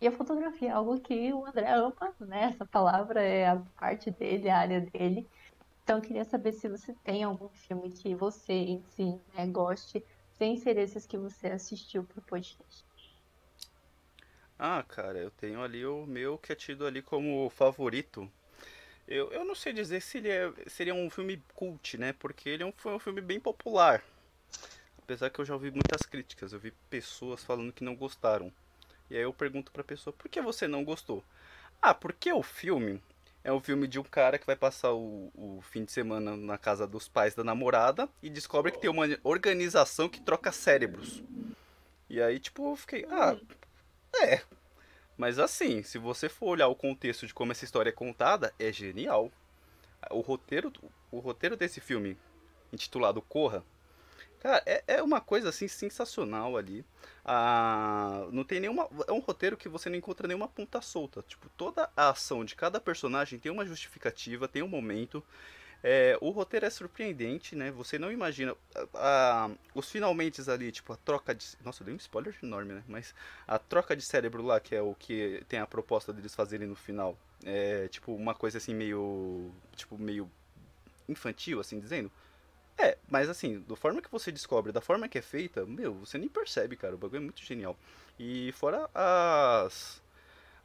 [0.00, 2.52] E a fotografia é algo que o André ama, né?
[2.52, 5.24] Essa palavra é a parte dele, a área dele.
[5.84, 8.84] Então, eu queria saber se você tem algum filme que você, em
[9.36, 10.04] né, goste,
[10.36, 12.91] sem ser esses que você assistiu pro podcast.
[14.64, 18.30] Ah, cara, eu tenho ali o meu que é tido ali como favorito.
[19.08, 22.12] Eu, eu não sei dizer se ele é, seria um filme cult, né?
[22.12, 24.00] Porque ele é um, foi um filme bem popular.
[24.98, 28.52] Apesar que eu já ouvi muitas críticas, eu vi pessoas falando que não gostaram.
[29.10, 31.24] E aí eu pergunto pra pessoa, por que você não gostou?
[31.82, 33.02] Ah, porque o filme
[33.42, 36.56] é um filme de um cara que vai passar o, o fim de semana na
[36.56, 41.20] casa dos pais da namorada e descobre que tem uma organização que troca cérebros.
[42.08, 43.36] E aí, tipo, eu fiquei, ah,
[44.14, 44.42] é.
[45.16, 48.72] Mas assim, se você for olhar o contexto de como essa história é contada, é
[48.72, 49.30] genial.
[50.10, 50.72] O roteiro,
[51.10, 52.18] o roteiro desse filme,
[52.72, 53.64] intitulado Corra,
[54.40, 56.84] cara, é, é uma coisa assim sensacional ali.
[57.24, 58.88] Ah, não tem nenhuma.
[59.06, 61.22] É um roteiro que você não encontra nenhuma ponta solta.
[61.22, 65.22] Tipo, toda a ação de cada personagem tem uma justificativa, tem um momento.
[65.82, 67.70] É, o roteiro é surpreendente, né?
[67.72, 68.54] Você não imagina.
[68.94, 71.44] A, a, os finalmente ali, tipo, a troca de.
[71.64, 72.84] Nossa, eu dei um spoiler enorme, né?
[72.86, 73.14] Mas
[73.46, 76.76] a troca de cérebro lá, que é o que tem a proposta deles fazerem no
[76.76, 77.18] final.
[77.44, 79.50] É tipo uma coisa assim meio.
[79.74, 80.30] Tipo, meio
[81.08, 82.10] infantil, assim dizendo.
[82.78, 86.18] É, mas assim, da forma que você descobre, da forma que é feita, meu, você
[86.18, 86.94] nem percebe, cara.
[86.94, 87.76] O bagulho é muito genial.
[88.18, 90.01] E fora as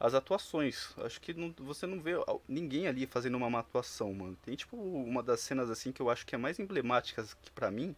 [0.00, 0.94] as atuações.
[0.98, 2.12] Acho que não, você não vê
[2.48, 4.36] ninguém ali fazendo uma má atuação, mano.
[4.44, 7.94] Tem tipo uma das cenas assim que eu acho que é mais emblemáticas para mim,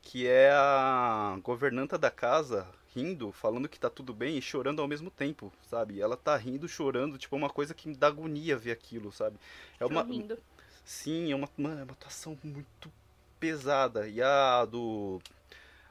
[0.00, 4.88] que é a governanta da casa rindo, falando que tá tudo bem e chorando ao
[4.88, 6.00] mesmo tempo, sabe?
[6.00, 9.36] Ela tá rindo, chorando, tipo, é uma coisa que me dá agonia ver aquilo, sabe?
[9.80, 10.02] É uma.
[10.02, 10.38] Rindo.
[10.84, 12.92] Sim, é uma, mano, é uma atuação muito
[13.38, 14.08] pesada.
[14.08, 15.20] E a do.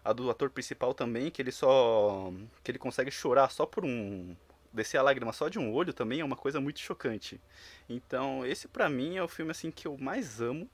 [0.03, 2.31] A do ator principal também, que ele só.
[2.63, 4.35] que ele consegue chorar só por um.
[4.73, 7.41] Descer a lágrima só de um olho também é uma coisa muito chocante.
[7.89, 10.69] Então, esse pra mim é o filme assim que eu mais amo,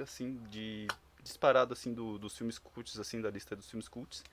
[0.00, 0.86] assim, de
[1.22, 4.24] disparado assim do, dos filmes cults, assim, da lista dos filmes cults.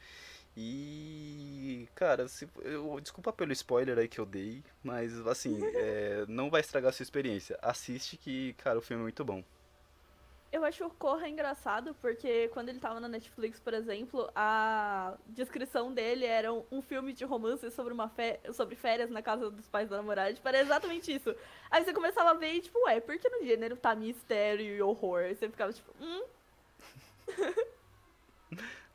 [0.58, 6.50] E, cara, se, eu, desculpa pelo spoiler aí que eu dei, mas assim, é, não
[6.50, 7.58] vai estragar a sua experiência.
[7.62, 9.44] Assiste que, cara, o filme é muito bom.
[10.52, 15.94] Eu acho o Corra engraçado porque quando ele tava na Netflix, por exemplo, a descrição
[15.94, 18.12] dele era um, filme de romance sobre uma
[18.52, 20.34] sobre férias na casa dos pais da namorada.
[20.34, 21.36] Tipo, era exatamente isso.
[21.70, 24.82] Aí você começava a ver e, tipo, ué, por que no gênero tá mistério e
[24.82, 25.20] horror?
[25.22, 26.24] Aí você ficava tipo, hum.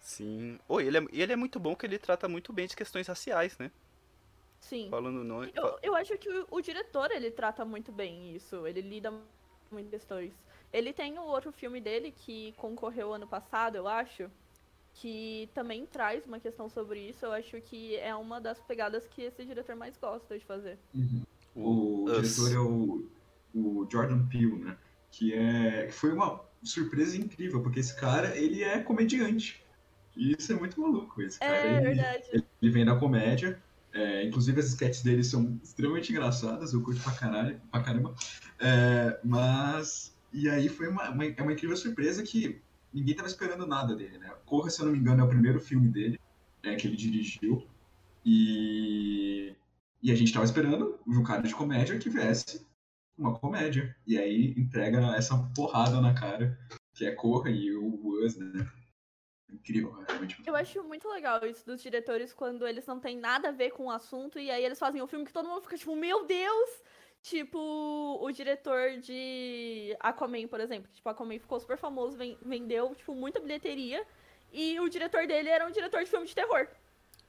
[0.00, 0.58] Sim.
[0.68, 3.56] Oh, ele, é, ele é muito bom que ele trata muito bem de questões raciais,
[3.58, 3.70] né?
[4.60, 4.88] Sim.
[4.90, 5.44] Falando no...
[5.44, 8.66] eu, eu acho que o, o, diretor, ele trata muito bem isso.
[8.66, 9.12] Ele lida
[9.74, 10.32] muito questões.
[10.72, 14.28] Ele tem o outro filme dele que concorreu ano passado, eu acho,
[14.94, 17.26] que também traz uma questão sobre isso.
[17.26, 20.78] Eu acho que é uma das pegadas que esse diretor mais gosta de fazer.
[20.94, 21.22] Uhum.
[21.54, 23.08] O, o diretor é o,
[23.54, 24.76] o Jordan Peele, né?
[25.10, 29.62] Que é, foi uma surpresa incrível, porque esse cara, ele é comediante.
[30.16, 31.22] E isso é muito maluco.
[31.22, 32.24] Esse é, cara, ele, verdade.
[32.32, 33.62] Ele vem da comédia.
[33.94, 38.14] É, inclusive as sketches dele são extremamente engraçadas, eu curto pra, caralho, pra caramba.
[38.58, 40.12] É, mas.
[40.32, 42.60] E aí foi uma, uma, é uma incrível surpresa que
[42.92, 44.32] ninguém tava esperando nada dele, né?
[44.44, 46.18] Corra, se eu não me engano, é o primeiro filme dele,
[46.64, 47.64] é, que ele dirigiu.
[48.24, 49.54] E.
[50.02, 52.66] E a gente tava esperando um cara de comédia que viesse
[53.16, 53.96] uma comédia.
[54.06, 56.58] E aí entrega essa porrada na cara,
[56.92, 58.68] que é Corra e o Us, né?
[59.50, 60.42] Incrível, é realmente.
[60.46, 63.86] Eu acho muito legal isso dos diretores quando eles não têm nada a ver com
[63.86, 66.70] o assunto e aí eles fazem um filme que todo mundo fica tipo, meu Deus!
[67.22, 70.90] Tipo, o diretor de Aquaman, por exemplo.
[70.92, 74.06] Tipo, Aquaman ficou super famoso, vendeu, tipo, muita bilheteria.
[74.52, 76.68] E o diretor dele era um diretor de filme de terror.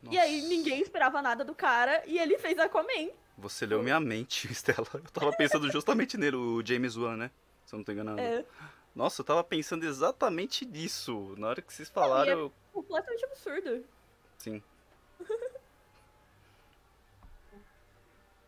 [0.03, 0.15] Nossa.
[0.15, 3.09] E aí ninguém esperava nada do cara e ele fez Aquaman.
[3.37, 4.85] Você leu minha mente, Stella.
[4.93, 7.31] Eu tava pensando justamente nele, o James Wan, né?
[7.65, 8.19] Se eu não tô enganado.
[8.19, 8.45] É.
[8.95, 11.35] Nossa, eu tava pensando exatamente nisso.
[11.37, 12.31] Na hora que vocês falaram.
[12.31, 12.53] Não, é eu...
[12.73, 13.83] completamente absurdo.
[14.37, 14.63] Sim.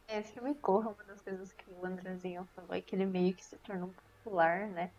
[0.10, 3.36] É, esse filme Corra, uma das coisas que o Andrezinho falou é que ele meio
[3.36, 4.90] que se tornou popular, né?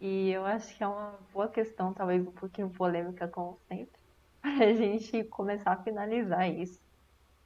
[0.00, 4.00] E eu acho que é uma boa questão, talvez um pouquinho polêmica, como sempre,
[4.40, 6.80] para a gente começar a finalizar isso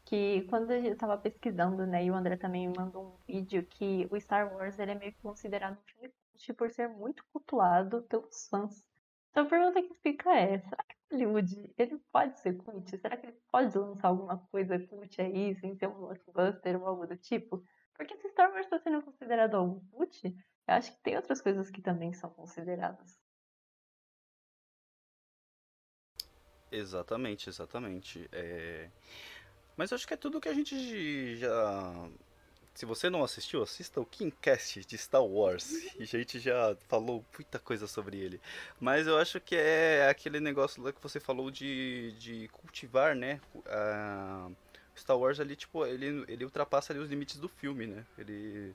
[0.04, 4.08] que quando eu estava pesquisando, né, e o André também me mandou um vídeo que
[4.10, 6.12] o Star Wars ele é meio que considerado um filme
[6.54, 8.82] por ser muito cultuado pelos fãs.
[9.30, 12.96] Então a pergunta que fica é, será que Hollywood ele pode ser cult?
[12.98, 17.06] Será que ele pode lançar alguma coisa cult aí, sem ser um blockbuster ou algo
[17.06, 17.64] do tipo?
[17.94, 21.70] Porque se Star Wars está sendo considerado algo cult, eu acho que tem outras coisas
[21.70, 23.18] que também são consideradas.
[26.72, 28.28] Exatamente, exatamente.
[28.32, 28.90] É...
[29.76, 32.08] Mas acho que é tudo que a gente já.
[32.80, 35.70] Se você não assistiu, assista o Kingcast de Star Wars.
[36.00, 38.40] E a gente já falou muita coisa sobre ele.
[38.80, 43.38] Mas eu acho que é aquele negócio lá que você falou de, de cultivar, né?
[43.66, 44.48] A
[44.96, 48.06] Star Wars ali, tipo, ele, ele ultrapassa ali os limites do filme, né?
[48.16, 48.74] Ele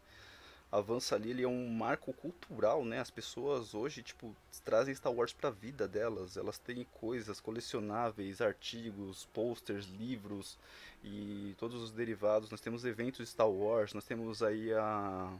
[0.78, 3.00] avança ali, ele é um marco cultural, né?
[3.00, 6.36] As pessoas hoje, tipo, trazem Star Wars pra vida delas.
[6.38, 10.58] Elas têm coisas colecionáveis, artigos, posters, livros
[11.04, 12.50] e todos os derivados.
[12.50, 15.32] Nós temos eventos de Star Wars, nós temos aí a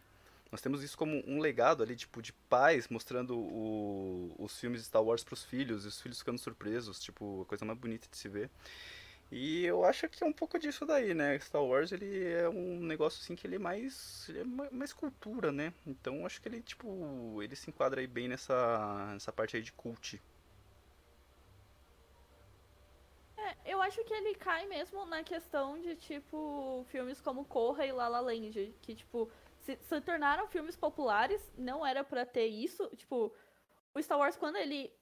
[0.52, 4.88] nós temos isso como um legado ali, tipo, de pais mostrando o, os filmes de
[4.88, 8.08] Star Wars para os filhos, e os filhos ficando surpresos, tipo, a coisa mais bonita
[8.10, 8.50] de se ver.
[9.38, 11.38] E eu acho que é um pouco disso daí, né?
[11.40, 15.52] Star Wars, ele é um negócio assim que ele é mais ele é mais cultura,
[15.52, 15.74] né?
[15.86, 19.74] Então acho que ele tipo, ele se enquadra aí bem nessa nessa parte aí de
[19.74, 20.22] cult.
[23.38, 27.92] É, eu acho que ele cai mesmo na questão de tipo filmes como Corra e
[27.92, 32.88] La La Land, que tipo se, se tornaram filmes populares, não era para ter isso,
[32.96, 33.34] tipo,
[33.94, 34.94] o Star Wars quando ele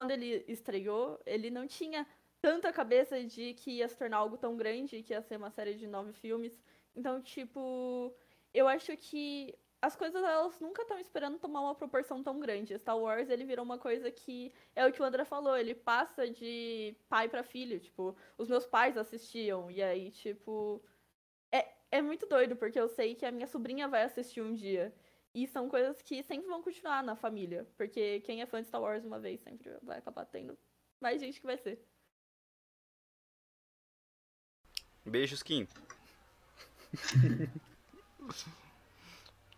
[0.00, 2.04] quando ele estreou, ele não tinha
[2.40, 5.50] tanto a cabeça de que ia se tornar algo tão grande, que ia ser uma
[5.50, 6.60] série de nove filmes.
[6.94, 8.14] Então, tipo,
[8.54, 12.78] eu acho que as coisas elas nunca estão esperando tomar uma proporção tão grande.
[12.78, 16.28] Star Wars ele virou uma coisa que é o que o André falou, ele passa
[16.28, 20.82] de pai para filho, tipo, os meus pais assistiam e aí tipo
[21.52, 24.94] é, é muito doido porque eu sei que a minha sobrinha vai assistir um dia.
[25.34, 27.66] E são coisas que sempre vão continuar na família.
[27.76, 30.58] Porque quem é fã de Star Wars uma vez sempre vai acabar tendo
[30.98, 31.78] mais gente que vai ser.
[35.06, 35.66] Beijos, Kim.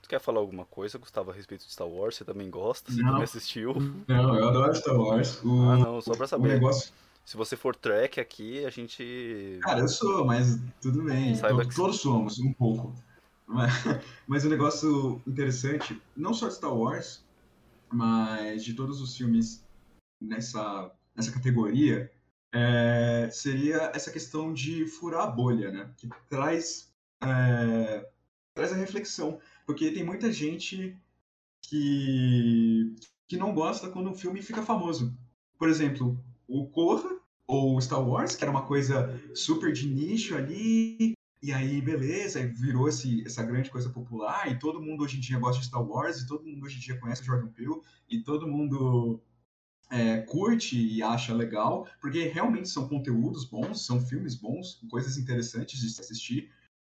[0.02, 2.16] tu quer falar alguma coisa, Gustavo, a respeito de Star Wars?
[2.16, 2.90] Você também gosta?
[2.92, 3.08] Você Não.
[3.10, 3.74] também assistiu?
[4.06, 5.42] Não, eu adoro Star Wars.
[5.44, 6.48] O, Ah, não, só pra o saber.
[6.48, 6.92] negócio.
[7.24, 9.58] Se você for track aqui, a gente.
[9.62, 11.34] Cara, eu sou, mas tudo bem.
[11.34, 12.94] Saiba to- que- Todos somos, um pouco.
[13.46, 13.72] Mas,
[14.26, 17.22] mas o negócio interessante, não só de Star Wars,
[17.90, 19.62] mas de todos os filmes
[20.20, 22.10] nessa, nessa categoria,
[22.52, 25.90] é, seria essa questão de furar a bolha, né?
[25.96, 28.08] Que traz, é,
[28.54, 29.40] traz a reflexão.
[29.66, 30.96] Porque tem muita gente
[31.62, 32.94] que,
[33.26, 35.16] que não gosta quando um filme fica famoso.
[35.58, 41.14] Por exemplo, o Corra ou Star Wars, que era uma coisa super de nicho ali,
[41.42, 45.38] e aí beleza, virou esse, essa grande coisa popular, e todo mundo hoje em dia
[45.38, 48.46] gosta de Star Wars, e todo mundo hoje em dia conhece Jordan Peele, e todo
[48.46, 49.20] mundo
[49.90, 55.80] é, curte e acha legal, porque realmente são conteúdos bons, são filmes bons, coisas interessantes
[55.80, 56.50] de se assistir,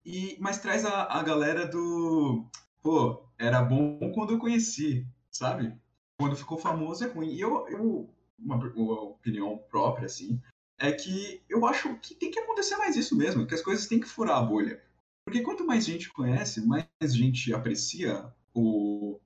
[0.05, 2.45] e, mas traz a, a galera do,
[2.81, 5.73] pô, era bom quando eu conheci, sabe?
[6.19, 7.33] Quando ficou famoso é ruim.
[7.33, 10.41] E eu, eu uma, uma opinião própria, assim,
[10.79, 13.99] é que eu acho que tem que acontecer mais isso mesmo, que as coisas têm
[13.99, 14.81] que furar a bolha.
[15.25, 19.19] Porque quanto mais gente conhece, mais gente aprecia o,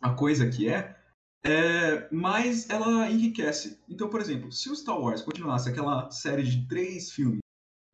[0.00, 0.99] a coisa que é,
[1.42, 3.78] é, mais ela enriquece.
[3.88, 7.40] Então, por exemplo, se o Star Wars continuasse aquela série de três filmes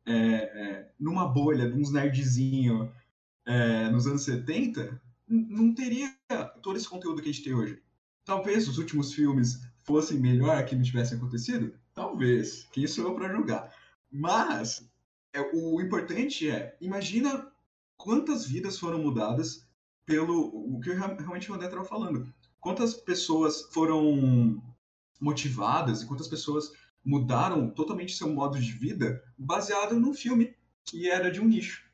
[0.05, 2.89] é, é, numa bolha uns nerdzinhos
[3.45, 6.13] é, nos anos 70, n- não teria
[6.61, 7.81] todo esse conteúdo que a gente tem hoje.
[8.25, 11.73] Talvez os últimos filmes fossem melhor que não tivessem acontecido?
[11.93, 12.67] Talvez.
[12.71, 13.73] Quem sou eu para julgar?
[14.11, 14.89] Mas
[15.33, 17.49] é, o importante é, imagina
[17.97, 19.65] quantas vidas foram mudadas
[20.05, 22.31] pelo o que rea- realmente o André estava falando.
[22.67, 24.61] Quantas pessoas foram
[25.21, 30.53] motivadas e quantas pessoas mudaram totalmente seu modo de vida baseado num filme
[30.83, 31.89] que era de um nicho.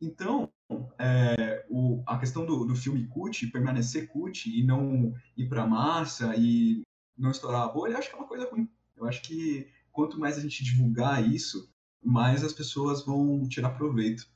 [0.00, 0.50] Então,
[0.98, 6.34] é, o- a questão do, do filme cult, permanecer cult e não ir para massa
[6.38, 6.80] e
[7.14, 8.66] não estourar a bolha, eu acho que é uma coisa ruim.
[8.96, 11.70] Eu acho que quanto mais a gente divulgar isso,
[12.02, 14.26] mais as pessoas vão tirar proveito.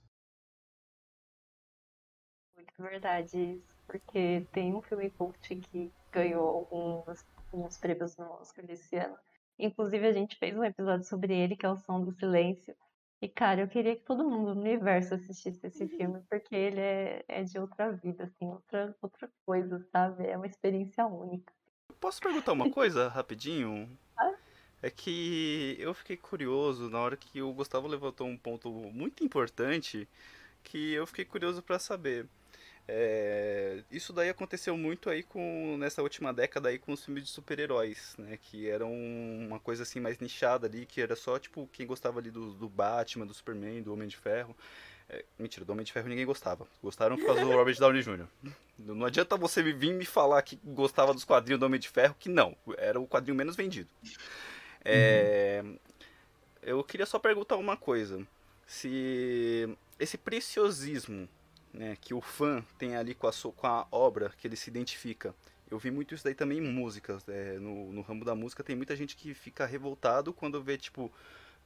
[2.54, 8.64] Muito verdade isso, porque tem um filme cult que ganhou uns, uns prêmios no Oscar
[8.66, 9.16] desse ano.
[9.58, 12.74] Inclusive, a gente fez um episódio sobre ele, que é o Som do Silêncio.
[13.20, 17.24] E, cara, eu queria que todo mundo no universo assistisse esse filme, porque ele é,
[17.28, 20.26] é de outra vida, assim, outra, outra coisa, sabe?
[20.26, 21.52] É uma experiência única.
[22.00, 23.88] Posso perguntar uma coisa rapidinho?
[24.18, 24.34] Ah.
[24.82, 30.08] É que eu fiquei curioso na hora que o Gustavo levantou um ponto muito importante
[30.64, 32.26] que eu fiquei curioso pra saber.
[32.88, 37.30] É, isso daí aconteceu muito aí com nessa última década aí com os filmes de
[37.30, 38.38] super-heróis, né?
[38.40, 42.30] Que eram uma coisa assim mais nichada ali, que era só tipo quem gostava ali
[42.30, 44.56] do, do Batman, do Superman, do Homem de Ferro.
[45.08, 46.66] É, mentira, do Homem de Ferro ninguém gostava.
[46.82, 48.26] Gostaram por causa do Robert Downey Jr.
[48.78, 52.28] Não adianta você vir me falar que gostava dos quadrinhos do Homem de Ferro, que
[52.28, 52.56] não.
[52.78, 53.88] Era o quadrinho menos vendido.
[54.84, 55.62] É,
[56.62, 58.26] Eu queria só perguntar uma coisa.
[58.66, 59.68] Se
[59.98, 61.28] esse preciosismo
[61.72, 64.70] né, que o fã tem ali com a, sua- com a obra que ele se
[64.70, 65.34] identifica.
[65.70, 67.26] Eu vi muito isso daí também em músicas.
[67.28, 71.10] é, no, no ramo da música tem muita gente que fica revoltado quando vê, tipo,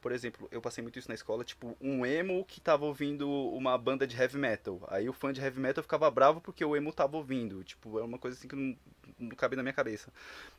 [0.01, 3.77] por exemplo, eu passei muito isso na escola, tipo, um emo que tava ouvindo uma
[3.77, 4.81] banda de heavy metal.
[4.88, 7.64] Aí o fã de heavy metal ficava bravo porque o emo tava ouvindo.
[7.64, 8.77] Tipo, é uma coisa assim que não,
[9.19, 10.12] não cabe na minha cabeça.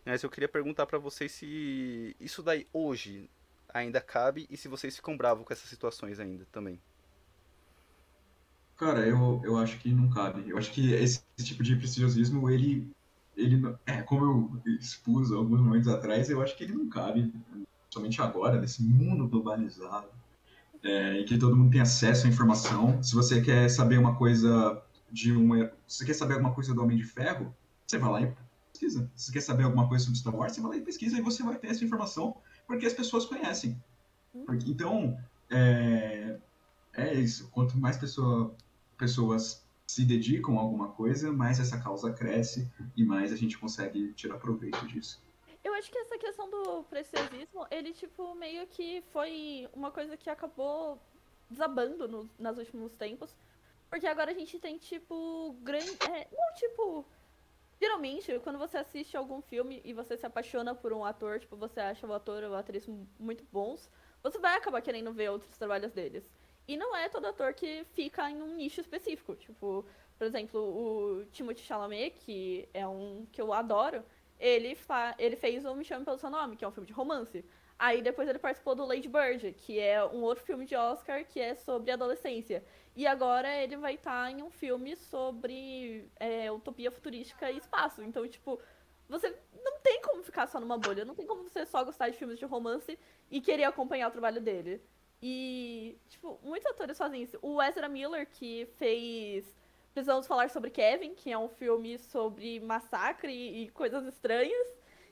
[0.05, 3.29] Mas eu queria perguntar pra vocês se isso daí hoje
[3.73, 6.81] ainda cabe e se vocês ficam bravos com essas situações ainda também.
[8.77, 10.49] Cara, eu, eu acho que não cabe.
[10.49, 12.87] Eu acho que esse, esse tipo de preciosismo, ele,
[13.35, 14.25] ele, é, como
[14.65, 17.33] eu expus alguns momentos atrás, eu acho que ele não cabe,
[17.89, 20.09] somente agora, nesse mundo globalizado,
[20.83, 23.01] é, em que todo mundo tem acesso à informação.
[23.01, 25.53] Se você quer saber uma coisa de um,
[25.87, 28.33] se você quer saber alguma coisa do Homem de Ferro, você vai lá e
[28.71, 29.09] pesquisa.
[29.15, 31.21] Se você quer saber alguma coisa sobre Star Wars, você vai lá e pesquisa e
[31.21, 32.37] você vai ter essa informação,
[32.67, 33.81] porque as pessoas conhecem.
[34.45, 35.17] Porque- então,
[35.49, 36.37] é,
[36.93, 37.49] é isso.
[37.49, 38.53] Quanto mais pessoa,
[38.97, 44.11] pessoas se dedicam a alguma coisa, mais essa causa cresce e mais a gente consegue
[44.13, 45.21] tirar proveito disso.
[45.63, 50.29] Eu acho que essa questão do preciosismo, ele, tipo, meio que foi uma coisa que
[50.29, 50.99] acabou
[51.49, 53.35] desabando no, nos últimos tempos.
[53.89, 55.91] Porque agora a gente tem, tipo, grande.
[56.09, 57.05] É, não, tipo.
[57.79, 61.79] Geralmente, quando você assiste algum filme e você se apaixona por um ator, tipo, você
[61.79, 62.87] acha o ator ou a atriz
[63.19, 63.87] muito bons,
[64.23, 66.27] você vai acabar querendo ver outros trabalhos deles.
[66.67, 69.35] E não é todo ator que fica em um nicho específico.
[69.35, 69.85] Tipo,
[70.17, 74.03] Por exemplo, o Timothée Chalamet, que é um que eu adoro,
[74.39, 76.93] ele, fa ele fez o Me Chame Pelo Seu Nome, que é um filme de
[76.93, 77.45] romance.
[77.79, 81.39] Aí depois ele participou do Lady Bird, que é um outro filme de Oscar que
[81.39, 82.63] é sobre adolescência.
[82.95, 88.01] E agora ele vai estar tá em um filme sobre é, utopia futurística e espaço.
[88.01, 88.59] Então, tipo,
[89.07, 89.29] você
[89.63, 91.05] não tem como ficar só numa bolha.
[91.05, 92.97] Não tem como você só gostar de filmes de romance
[93.29, 94.81] e querer acompanhar o trabalho dele.
[95.21, 97.37] E, tipo, muitos atores fazem isso.
[97.41, 99.45] O Ezra Miller, que fez
[99.93, 104.67] Precisamos Falar sobre Kevin, que é um filme sobre massacre e coisas estranhas.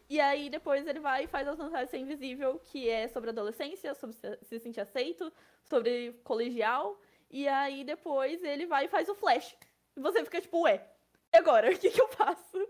[0.07, 3.95] E aí depois ele vai e faz As Vantagens Ser Invisível, que é sobre adolescência,
[3.95, 5.33] sobre se sentir aceito,
[5.63, 6.99] sobre colegial.
[7.31, 9.57] E aí depois ele vai e faz o Flash.
[9.95, 10.87] E você fica tipo, ué,
[11.33, 11.71] e agora?
[11.73, 12.69] O que, que eu faço?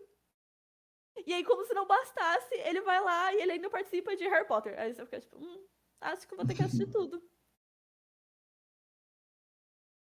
[1.26, 4.48] E aí, como se não bastasse, ele vai lá e ele ainda participa de Harry
[4.48, 4.80] Potter.
[4.80, 5.66] Aí você fica tipo, hum,
[6.12, 7.22] acho que eu vou ter que assistir tudo.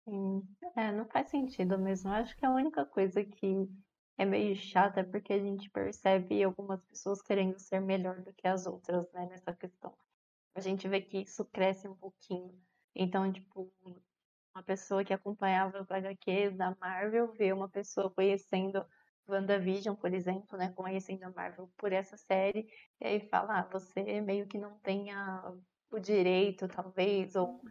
[0.07, 0.47] Sim.
[0.75, 2.09] É, não faz sentido mesmo.
[2.09, 3.67] Eu acho que a única coisa que
[4.17, 8.47] é meio chata é porque a gente percebe algumas pessoas querendo ser melhor do que
[8.47, 9.95] as outras, né, nessa questão.
[10.55, 12.61] A gente vê que isso cresce um pouquinho.
[12.95, 13.73] Então, tipo,
[14.55, 18.85] uma pessoa que acompanhava os HQs da Marvel vê uma pessoa conhecendo
[19.27, 22.67] WandaVision, por exemplo, né, conhecendo a Marvel por essa série,
[22.99, 25.53] e aí fala, ah, você meio que não tenha
[25.91, 27.61] o direito, talvez, ou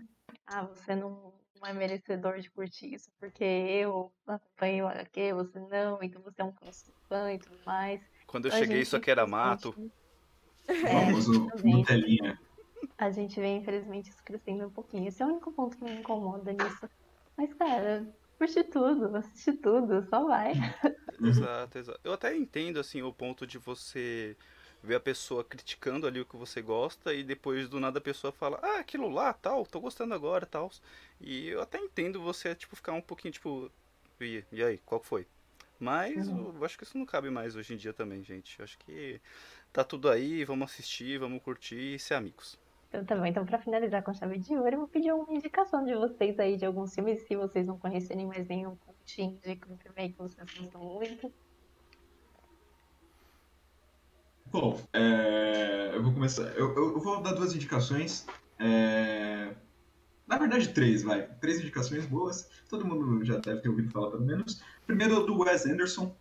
[0.47, 5.59] ah, você não, não é merecedor de curtir isso, porque eu acompanhei o HQ, você
[5.61, 6.55] não, então você é um
[7.09, 8.01] fã e tudo mais.
[8.27, 9.75] Quando eu cheguei, isso aqui era mato.
[10.69, 12.39] É, famoso Nutelinha.
[12.97, 15.09] A gente vê, infelizmente, isso crescendo um pouquinho.
[15.09, 16.89] Esse é o único ponto que me incomoda nisso.
[17.37, 18.07] Mas, cara,
[18.39, 20.53] curte tudo, assiste tudo, só vai.
[21.21, 22.01] Exato, exato.
[22.05, 24.37] Eu até entendo, assim, o ponto de você
[24.83, 28.33] ver a pessoa criticando ali o que você gosta e depois do nada a pessoa
[28.33, 30.71] fala, ah, aquilo lá, tal, tô gostando agora, tal.
[31.21, 33.71] E eu até entendo você, tipo, ficar um pouquinho, tipo,
[34.21, 35.27] e, e aí, qual foi?
[35.79, 36.55] Mas uhum.
[36.57, 38.59] eu acho que isso não cabe mais hoje em dia também, gente.
[38.59, 39.21] Eu acho que
[39.73, 42.59] tá tudo aí, vamos assistir, vamos curtir e ser amigos.
[42.89, 45.85] Então tá bom, então pra finalizar com chave de ouro, eu vou pedir uma indicação
[45.85, 48.77] de vocês aí de alguns filmes, se vocês não conhecerem mais nenhum,
[49.07, 51.33] te indico um filme aí que vocês gostam muito.
[54.53, 56.43] Bom, é, eu vou começar.
[56.57, 58.27] Eu, eu, vou dar duas indicações.
[58.59, 59.55] É,
[60.27, 61.23] na verdade, três, vai.
[61.41, 62.49] Três indicações boas.
[62.69, 64.61] Todo mundo já deve ter ouvido falar, pelo menos.
[64.87, 66.13] Primeiro, do Wes Anderson.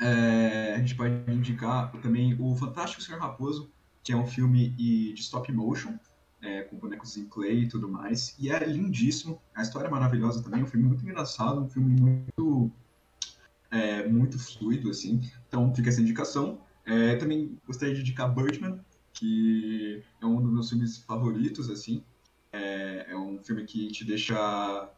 [0.00, 3.68] É, a gente pode indicar também o Fantástico Senhor Raposo,
[4.04, 5.98] que é um filme de stop motion,
[6.42, 8.36] é, com bonecos em clay e tudo mais.
[8.38, 9.42] E é lindíssimo.
[9.52, 10.62] A história é maravilhosa também.
[10.62, 12.70] Um filme muito engraçado, um filme muito,
[13.72, 15.20] é, muito fluido, assim.
[15.48, 16.60] Então, fica essa indicação.
[16.86, 18.80] É, também gostaria de indicar Birdman,
[19.12, 22.02] que é um dos meus filmes favoritos, assim.
[22.52, 24.88] É, é um filme que te deixa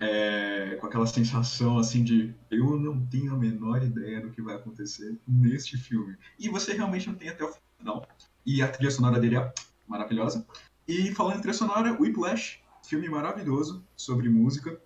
[0.00, 4.56] é, com aquela sensação, assim, de eu não tenho a menor ideia do que vai
[4.56, 6.16] acontecer neste filme.
[6.38, 8.06] E você realmente não tem até o final.
[8.44, 9.52] E a trilha sonora dele é
[9.86, 10.46] maravilhosa.
[10.86, 14.80] E falando em trilha sonora, Whiplash, filme maravilhoso sobre música.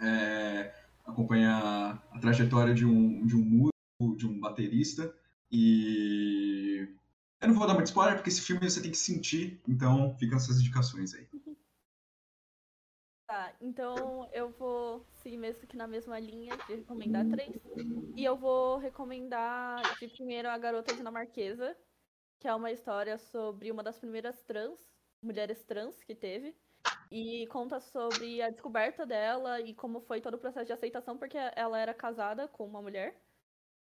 [0.00, 0.72] É,
[1.06, 5.14] acompanha a trajetória de um, de um músico, de um baterista,
[5.50, 6.88] e
[7.40, 10.36] eu não vou dar muito spoiler, porque esse filme você tem que sentir, então ficam
[10.36, 11.28] essas indicações aí.
[13.26, 17.60] Tá, então eu vou seguir mesmo aqui na mesma linha de recomendar três.
[18.16, 21.76] E eu vou recomendar de primeiro A Garota Dinamarquesa,
[22.38, 24.78] que é uma história sobre uma das primeiras trans,
[25.22, 26.54] mulheres trans que teve.
[27.10, 31.38] E conta sobre a descoberta dela e como foi todo o processo de aceitação, porque
[31.56, 33.23] ela era casada com uma mulher.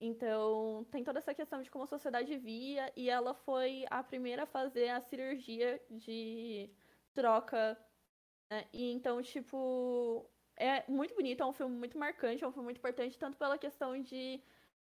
[0.05, 4.43] Então, tem toda essa questão de como a sociedade via, e ela foi a primeira
[4.43, 6.75] a fazer a cirurgia de
[7.15, 7.79] troca.
[8.51, 8.69] Né?
[8.73, 12.79] E então, tipo, é muito bonito, é um filme muito marcante, é um filme muito
[12.79, 14.43] importante, tanto pela questão de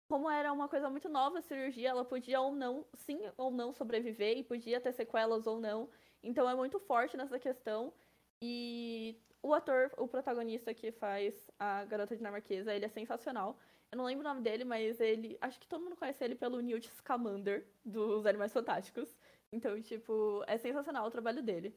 [0.07, 3.73] como era uma coisa muito nova a cirurgia, ela podia ou não, sim ou não
[3.73, 5.89] sobreviver, e podia ter sequelas ou não.
[6.23, 7.93] Então é muito forte nessa questão.
[8.41, 13.59] E o ator, o protagonista que faz a garota dinamarquesa, ele é sensacional.
[13.95, 15.37] Eu não lembro o nome dele, mas ele.
[15.39, 19.15] Acho que todo mundo conhece ele pelo Newt Scamander, dos Animais Fantásticos.
[19.53, 21.73] Então, tipo, é sensacional o trabalho dele.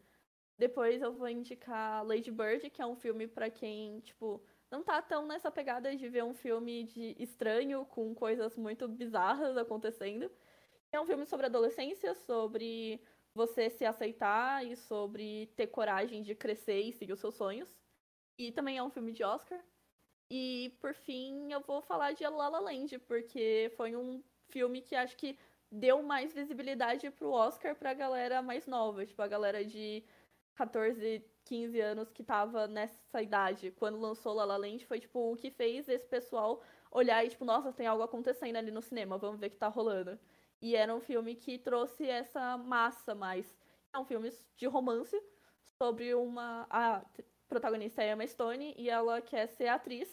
[0.59, 5.01] Depois eu vou indicar Lady Bird, que é um filme para quem, tipo, não tá
[5.01, 10.29] tão nessa pegada de ver um filme de estranho com coisas muito bizarras acontecendo.
[10.91, 13.01] É um filme sobre adolescência, sobre
[13.33, 17.73] você se aceitar e sobre ter coragem de crescer e seguir os seus sonhos.
[18.37, 19.61] E também é um filme de Oscar.
[20.31, 24.95] E por fim, eu vou falar de La La Land, porque foi um filme que
[24.95, 25.39] acho que
[25.71, 30.05] deu mais visibilidade pro Oscar pra galera mais nova, tipo a galera de
[30.55, 35.37] 14, 15 anos que tava nessa idade, quando lançou La La Land, foi tipo o
[35.37, 39.41] que fez esse pessoal olhar e tipo, nossa, tem algo acontecendo ali no cinema, vamos
[39.41, 40.19] ver o que tá rolando.
[40.61, 43.57] E era um filme que trouxe essa massa mais.
[43.93, 45.17] É um filme de romance
[45.79, 47.05] sobre uma a
[47.49, 50.09] protagonista é Emma Stone e ela quer ser atriz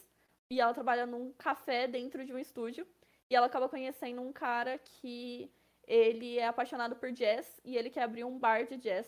[0.50, 2.88] e ela trabalha num café dentro de um estúdio
[3.30, 5.52] e ela acaba conhecendo um cara que
[5.88, 9.08] ele é apaixonado por jazz e ele quer abrir um bar de jazz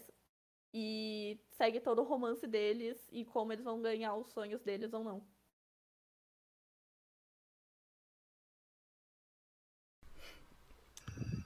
[0.73, 5.03] e segue todo o romance deles e como eles vão ganhar os sonhos deles ou
[5.03, 5.23] não.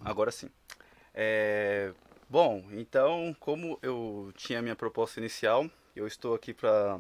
[0.03, 0.49] Agora sim.
[1.13, 1.93] É...
[2.29, 6.99] Bom, então, como eu tinha minha proposta inicial, eu estou aqui para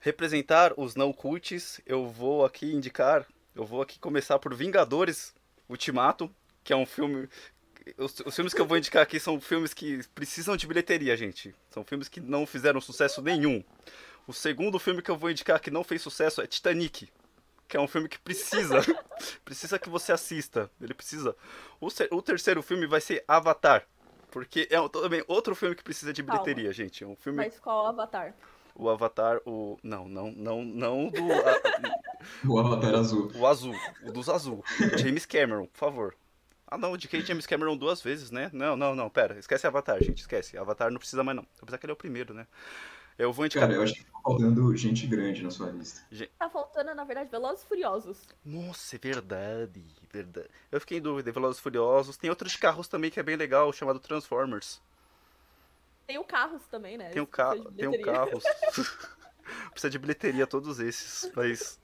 [0.00, 1.80] representar os não cults.
[1.86, 5.34] Eu vou aqui indicar, eu vou aqui começar por Vingadores
[5.68, 6.30] Ultimato,
[6.64, 7.28] que é um filme
[7.98, 11.54] os, os, filmes que eu vou indicar aqui são filmes que precisam de bilheteria, gente.
[11.70, 13.62] São filmes que não fizeram sucesso nenhum.
[14.26, 17.08] O segundo filme que eu vou indicar que não fez sucesso é Titanic,
[17.66, 18.80] que é um filme que precisa,
[19.44, 20.70] precisa que você assista.
[20.80, 21.34] Ele precisa.
[21.80, 23.86] O, o, terceiro filme vai ser Avatar,
[24.32, 26.72] porque é também outro filme que precisa de bilheteria, Calma.
[26.72, 27.04] gente.
[27.04, 27.36] É um filme.
[27.36, 28.34] Mas qual Avatar?
[28.74, 31.20] O Avatar, o não, não, não, não do
[32.50, 33.30] o Avatar azul.
[33.34, 34.64] O azul, o dos azul.
[34.96, 36.16] James Cameron, por favor.
[36.66, 38.48] Ah, não, de Kate James Cameron duas vezes, né?
[38.54, 39.38] Não, não, não, pera.
[39.38, 40.56] Esquece Avatar, gente, esquece.
[40.56, 41.46] Avatar não precisa mais, não.
[41.60, 42.46] Apesar que ele é o primeiro, né?
[43.18, 43.62] Eu vou indicar.
[43.62, 46.02] Cara, eu acho que tá faltando gente grande na sua lista.
[46.38, 48.18] Tá faltando, na verdade, Velozes Furiosos.
[48.44, 50.48] Nossa, é verdade, verdade.
[50.70, 52.16] Eu fiquei em dúvida, Velozes Furiosos.
[52.16, 54.80] Tem outros de carros também que é bem legal, chamado Transformers.
[56.06, 57.10] Tem o Carros também, né?
[57.10, 57.54] Tem o, ca...
[57.76, 58.42] tem o Carros.
[59.70, 61.80] Precisa de bilheteria todos esses, mas...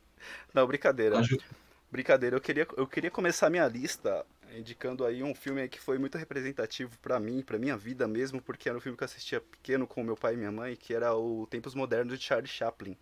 [0.52, 1.18] Não, brincadeira.
[1.18, 1.44] Ajuda.
[1.90, 4.26] Brincadeira, eu queria, eu queria começar minha lista
[4.56, 8.68] indicando aí um filme que foi muito representativo para mim, para minha vida mesmo, porque
[8.68, 11.14] era um filme que eu assistia pequeno com meu pai e minha mãe, que era
[11.14, 12.96] o Tempos Modernos de Charlie Chaplin.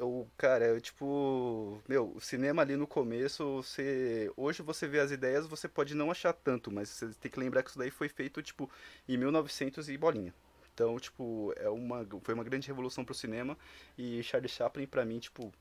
[0.00, 5.10] O cara, eu, tipo, meu, o cinema ali no começo, você hoje você vê as
[5.10, 8.08] ideias, você pode não achar tanto, mas você tem que lembrar que isso daí foi
[8.08, 8.70] feito tipo
[9.08, 10.32] em 1900 e bolinha.
[10.72, 13.58] Então, tipo, é uma foi uma grande revolução pro cinema
[13.98, 15.52] e Charlie Chaplin para mim, tipo,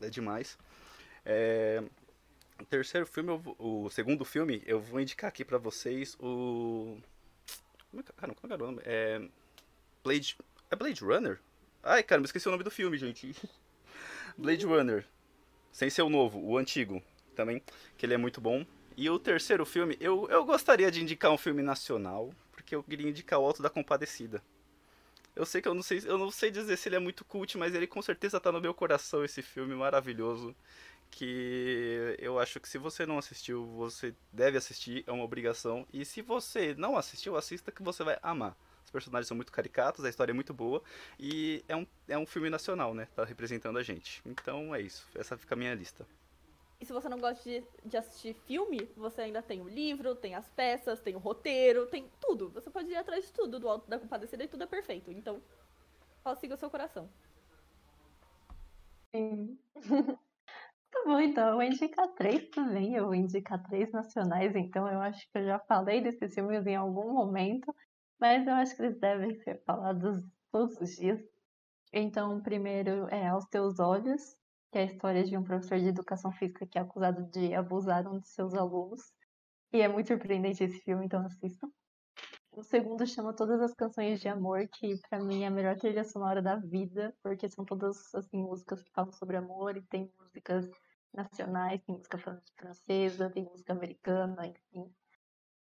[0.00, 0.58] é demais.
[1.24, 1.82] É,
[2.60, 6.98] o terceiro filme, o segundo filme, eu vou indicar aqui para vocês o.
[7.90, 8.82] Como é, cara, como é, é o nome?
[8.84, 9.28] É.
[10.02, 10.36] Blade.
[10.70, 11.40] É Blade Runner?
[11.82, 13.34] Ai, cara, me esqueci o nome do filme, gente.
[14.38, 15.06] Blade Runner.
[15.72, 17.02] Sem ser o novo, o antigo
[17.34, 17.62] também,
[17.98, 18.64] que ele é muito bom.
[18.96, 23.08] E o terceiro filme, eu, eu gostaria de indicar um filme nacional, porque eu queria
[23.08, 24.40] indicar o Alto da Compadecida.
[25.34, 27.58] Eu sei que eu não sei, eu não sei dizer se ele é muito cult,
[27.58, 30.54] mas ele com certeza tá no meu coração esse filme maravilhoso
[31.14, 35.86] que eu acho que se você não assistiu, você deve assistir, é uma obrigação.
[35.92, 38.56] E se você não assistiu, assista que você vai amar.
[38.84, 40.82] Os personagens são muito caricatos, a história é muito boa
[41.18, 43.06] e é um, é um filme nacional, né?
[43.14, 44.20] Tá representando a gente.
[44.26, 46.04] Então é isso, essa fica a minha lista.
[46.80, 50.34] E se você não gosta de, de assistir filme, você ainda tem o livro, tem
[50.34, 52.50] as peças, tem o roteiro, tem tudo.
[52.50, 55.12] Você pode ir atrás de tudo do Alto da Compadecida e tudo é perfeito.
[55.12, 55.40] Então,
[56.22, 57.08] só siga o seu coração.
[59.14, 59.56] Sim.
[61.04, 62.94] Bom, então eu vou indicar três também.
[62.94, 66.76] Eu vou indicar três nacionais, então eu acho que eu já falei desses filmes em
[66.76, 67.74] algum momento,
[68.18, 70.18] mas eu acho que eles devem ser falados
[70.50, 71.20] todos os dias.
[71.92, 74.34] Então, o primeiro é Aos Teus Olhos,
[74.72, 78.08] que é a história de um professor de educação física que é acusado de abusar
[78.08, 79.02] um de seus alunos.
[79.72, 81.68] E é muito surpreendente esse filme, então assistam.
[82.50, 86.04] O segundo chama Todas as Canções de Amor, que para mim é a melhor trilha
[86.04, 90.66] sonora da vida, porque são todas assim músicas que falam sobre amor e tem músicas
[91.14, 94.92] nacionais, tem música francesa, tem música americana, enfim.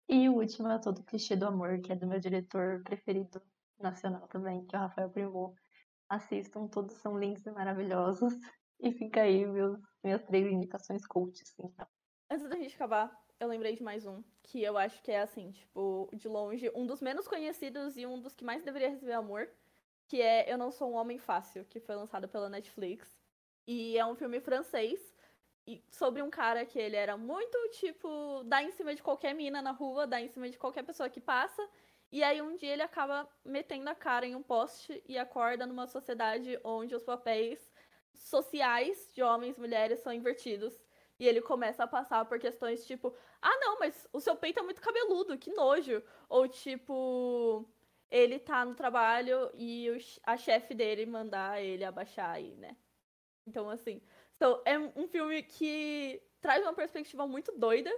[0.10, 3.42] E o último é Todo Clichê do Amor, que é do meu diretor preferido
[3.80, 5.54] nacional também, que é o Rafael Primor.
[6.10, 8.34] Assistam, todos são lindos e maravilhosos.
[8.80, 11.88] E fica aí meus, minhas três indicações cults, então.
[12.30, 15.52] Antes da gente acabar, eu lembrei de mais um, que eu acho que é assim,
[15.52, 19.50] tipo, de longe, um dos menos conhecidos e um dos que mais deveria receber amor,
[20.08, 23.18] que é Eu Não Sou um Homem Fácil, que foi lançado pela Netflix.
[23.66, 25.13] E é um filme francês
[25.90, 29.72] sobre um cara que ele era muito, tipo, dar em cima de qualquer mina na
[29.72, 31.68] rua, dar em cima de qualquer pessoa que passa.
[32.12, 35.88] E aí um dia ele acaba metendo a cara em um poste e acorda numa
[35.88, 37.60] sociedade onde os papéis
[38.14, 40.74] sociais de homens e mulheres são invertidos.
[41.20, 44.64] E ele começa a passar por questões tipo, ah não, mas o seu peito é
[44.64, 46.04] muito cabeludo, que nojo.
[46.30, 47.68] Ou tipo,
[48.12, 49.88] ele tá no trabalho e
[50.24, 52.76] a chefe dele mandar ele abaixar aí, né?
[53.48, 54.02] Então, assim,
[54.44, 57.90] então, é um filme que traz uma perspectiva muito doida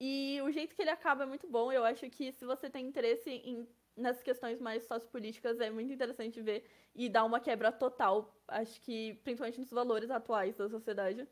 [0.00, 1.72] E o jeito que ele acaba é muito bom.
[1.72, 6.40] Eu acho que se você tem interesse em, nessas questões mais sociopolíticas, é muito interessante
[6.42, 6.64] ver
[6.94, 8.36] e dar uma quebra total.
[8.48, 11.28] Acho que principalmente nos valores atuais da sociedade.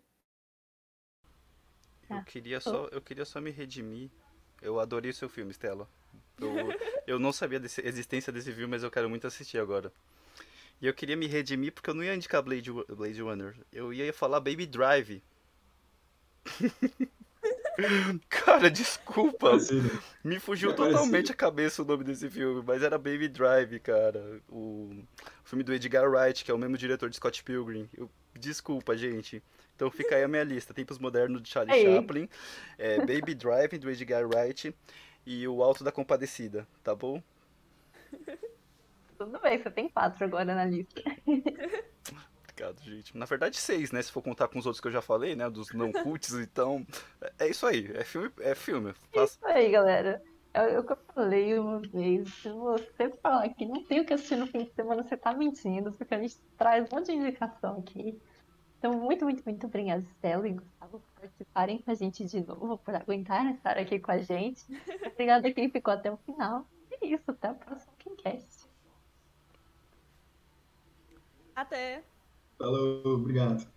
[2.11, 4.11] Eu Ah, queria só, eu queria só me redimir.
[4.61, 5.89] Eu adorei o seu filme, Stella.
[6.41, 6.77] Eu,
[7.07, 9.93] eu não sabia da existência desse filme, mas eu quero muito assistir agora.
[10.81, 13.55] E eu queria me redimir porque eu não ia indicar Blade, Blade Runner.
[13.73, 15.23] Eu ia falar Baby Drive.
[18.29, 19.57] Cara, desculpa.
[19.57, 19.63] Né?
[20.23, 20.99] Me fugiu parecido.
[20.99, 24.41] totalmente a cabeça o nome desse filme, mas era Baby Drive, cara.
[24.49, 24.91] O
[25.45, 27.89] filme do Edgar Wright, que é o mesmo diretor de Scott Pilgrim.
[27.97, 29.43] Eu- Desculpa, gente.
[29.75, 30.73] Então fica aí a minha lista.
[30.73, 31.85] Tempos Modernos de Charlie Aí.
[31.85, 32.29] Chaplin,
[32.79, 34.75] é, Baby Drive do Edgar Wright
[35.27, 37.23] e O Alto da Compadecida, tá bom?
[39.21, 41.03] Tudo bem, você tem quatro agora na lista.
[42.43, 43.15] Obrigado, gente.
[43.17, 44.01] Na verdade, seis, né?
[44.01, 45.49] Se for contar com os outros que eu já falei, né?
[45.51, 46.87] Dos não cults, então.
[47.21, 47.91] É é isso aí.
[47.95, 48.31] É filme.
[48.41, 48.95] É filme.
[49.13, 50.23] Faça- Isso aí, galera.
[50.55, 52.33] É o que eu falei uma vez.
[52.35, 55.35] Se você falar que não tem o que assistir no fim de semana, você tá
[55.35, 58.19] mentindo, porque a gente traz um monte de indicação aqui.
[58.79, 62.79] Então, muito, muito, muito obrigada, Stella e Gustavo, por participarem com a gente de novo,
[62.79, 64.65] por aguentarem estar aqui com a gente.
[65.13, 66.67] Obrigada a quem ficou até o final.
[66.91, 68.60] É isso, até o próximo Kimcast.
[71.61, 72.03] Até!
[72.59, 73.69] Falou, obrigado.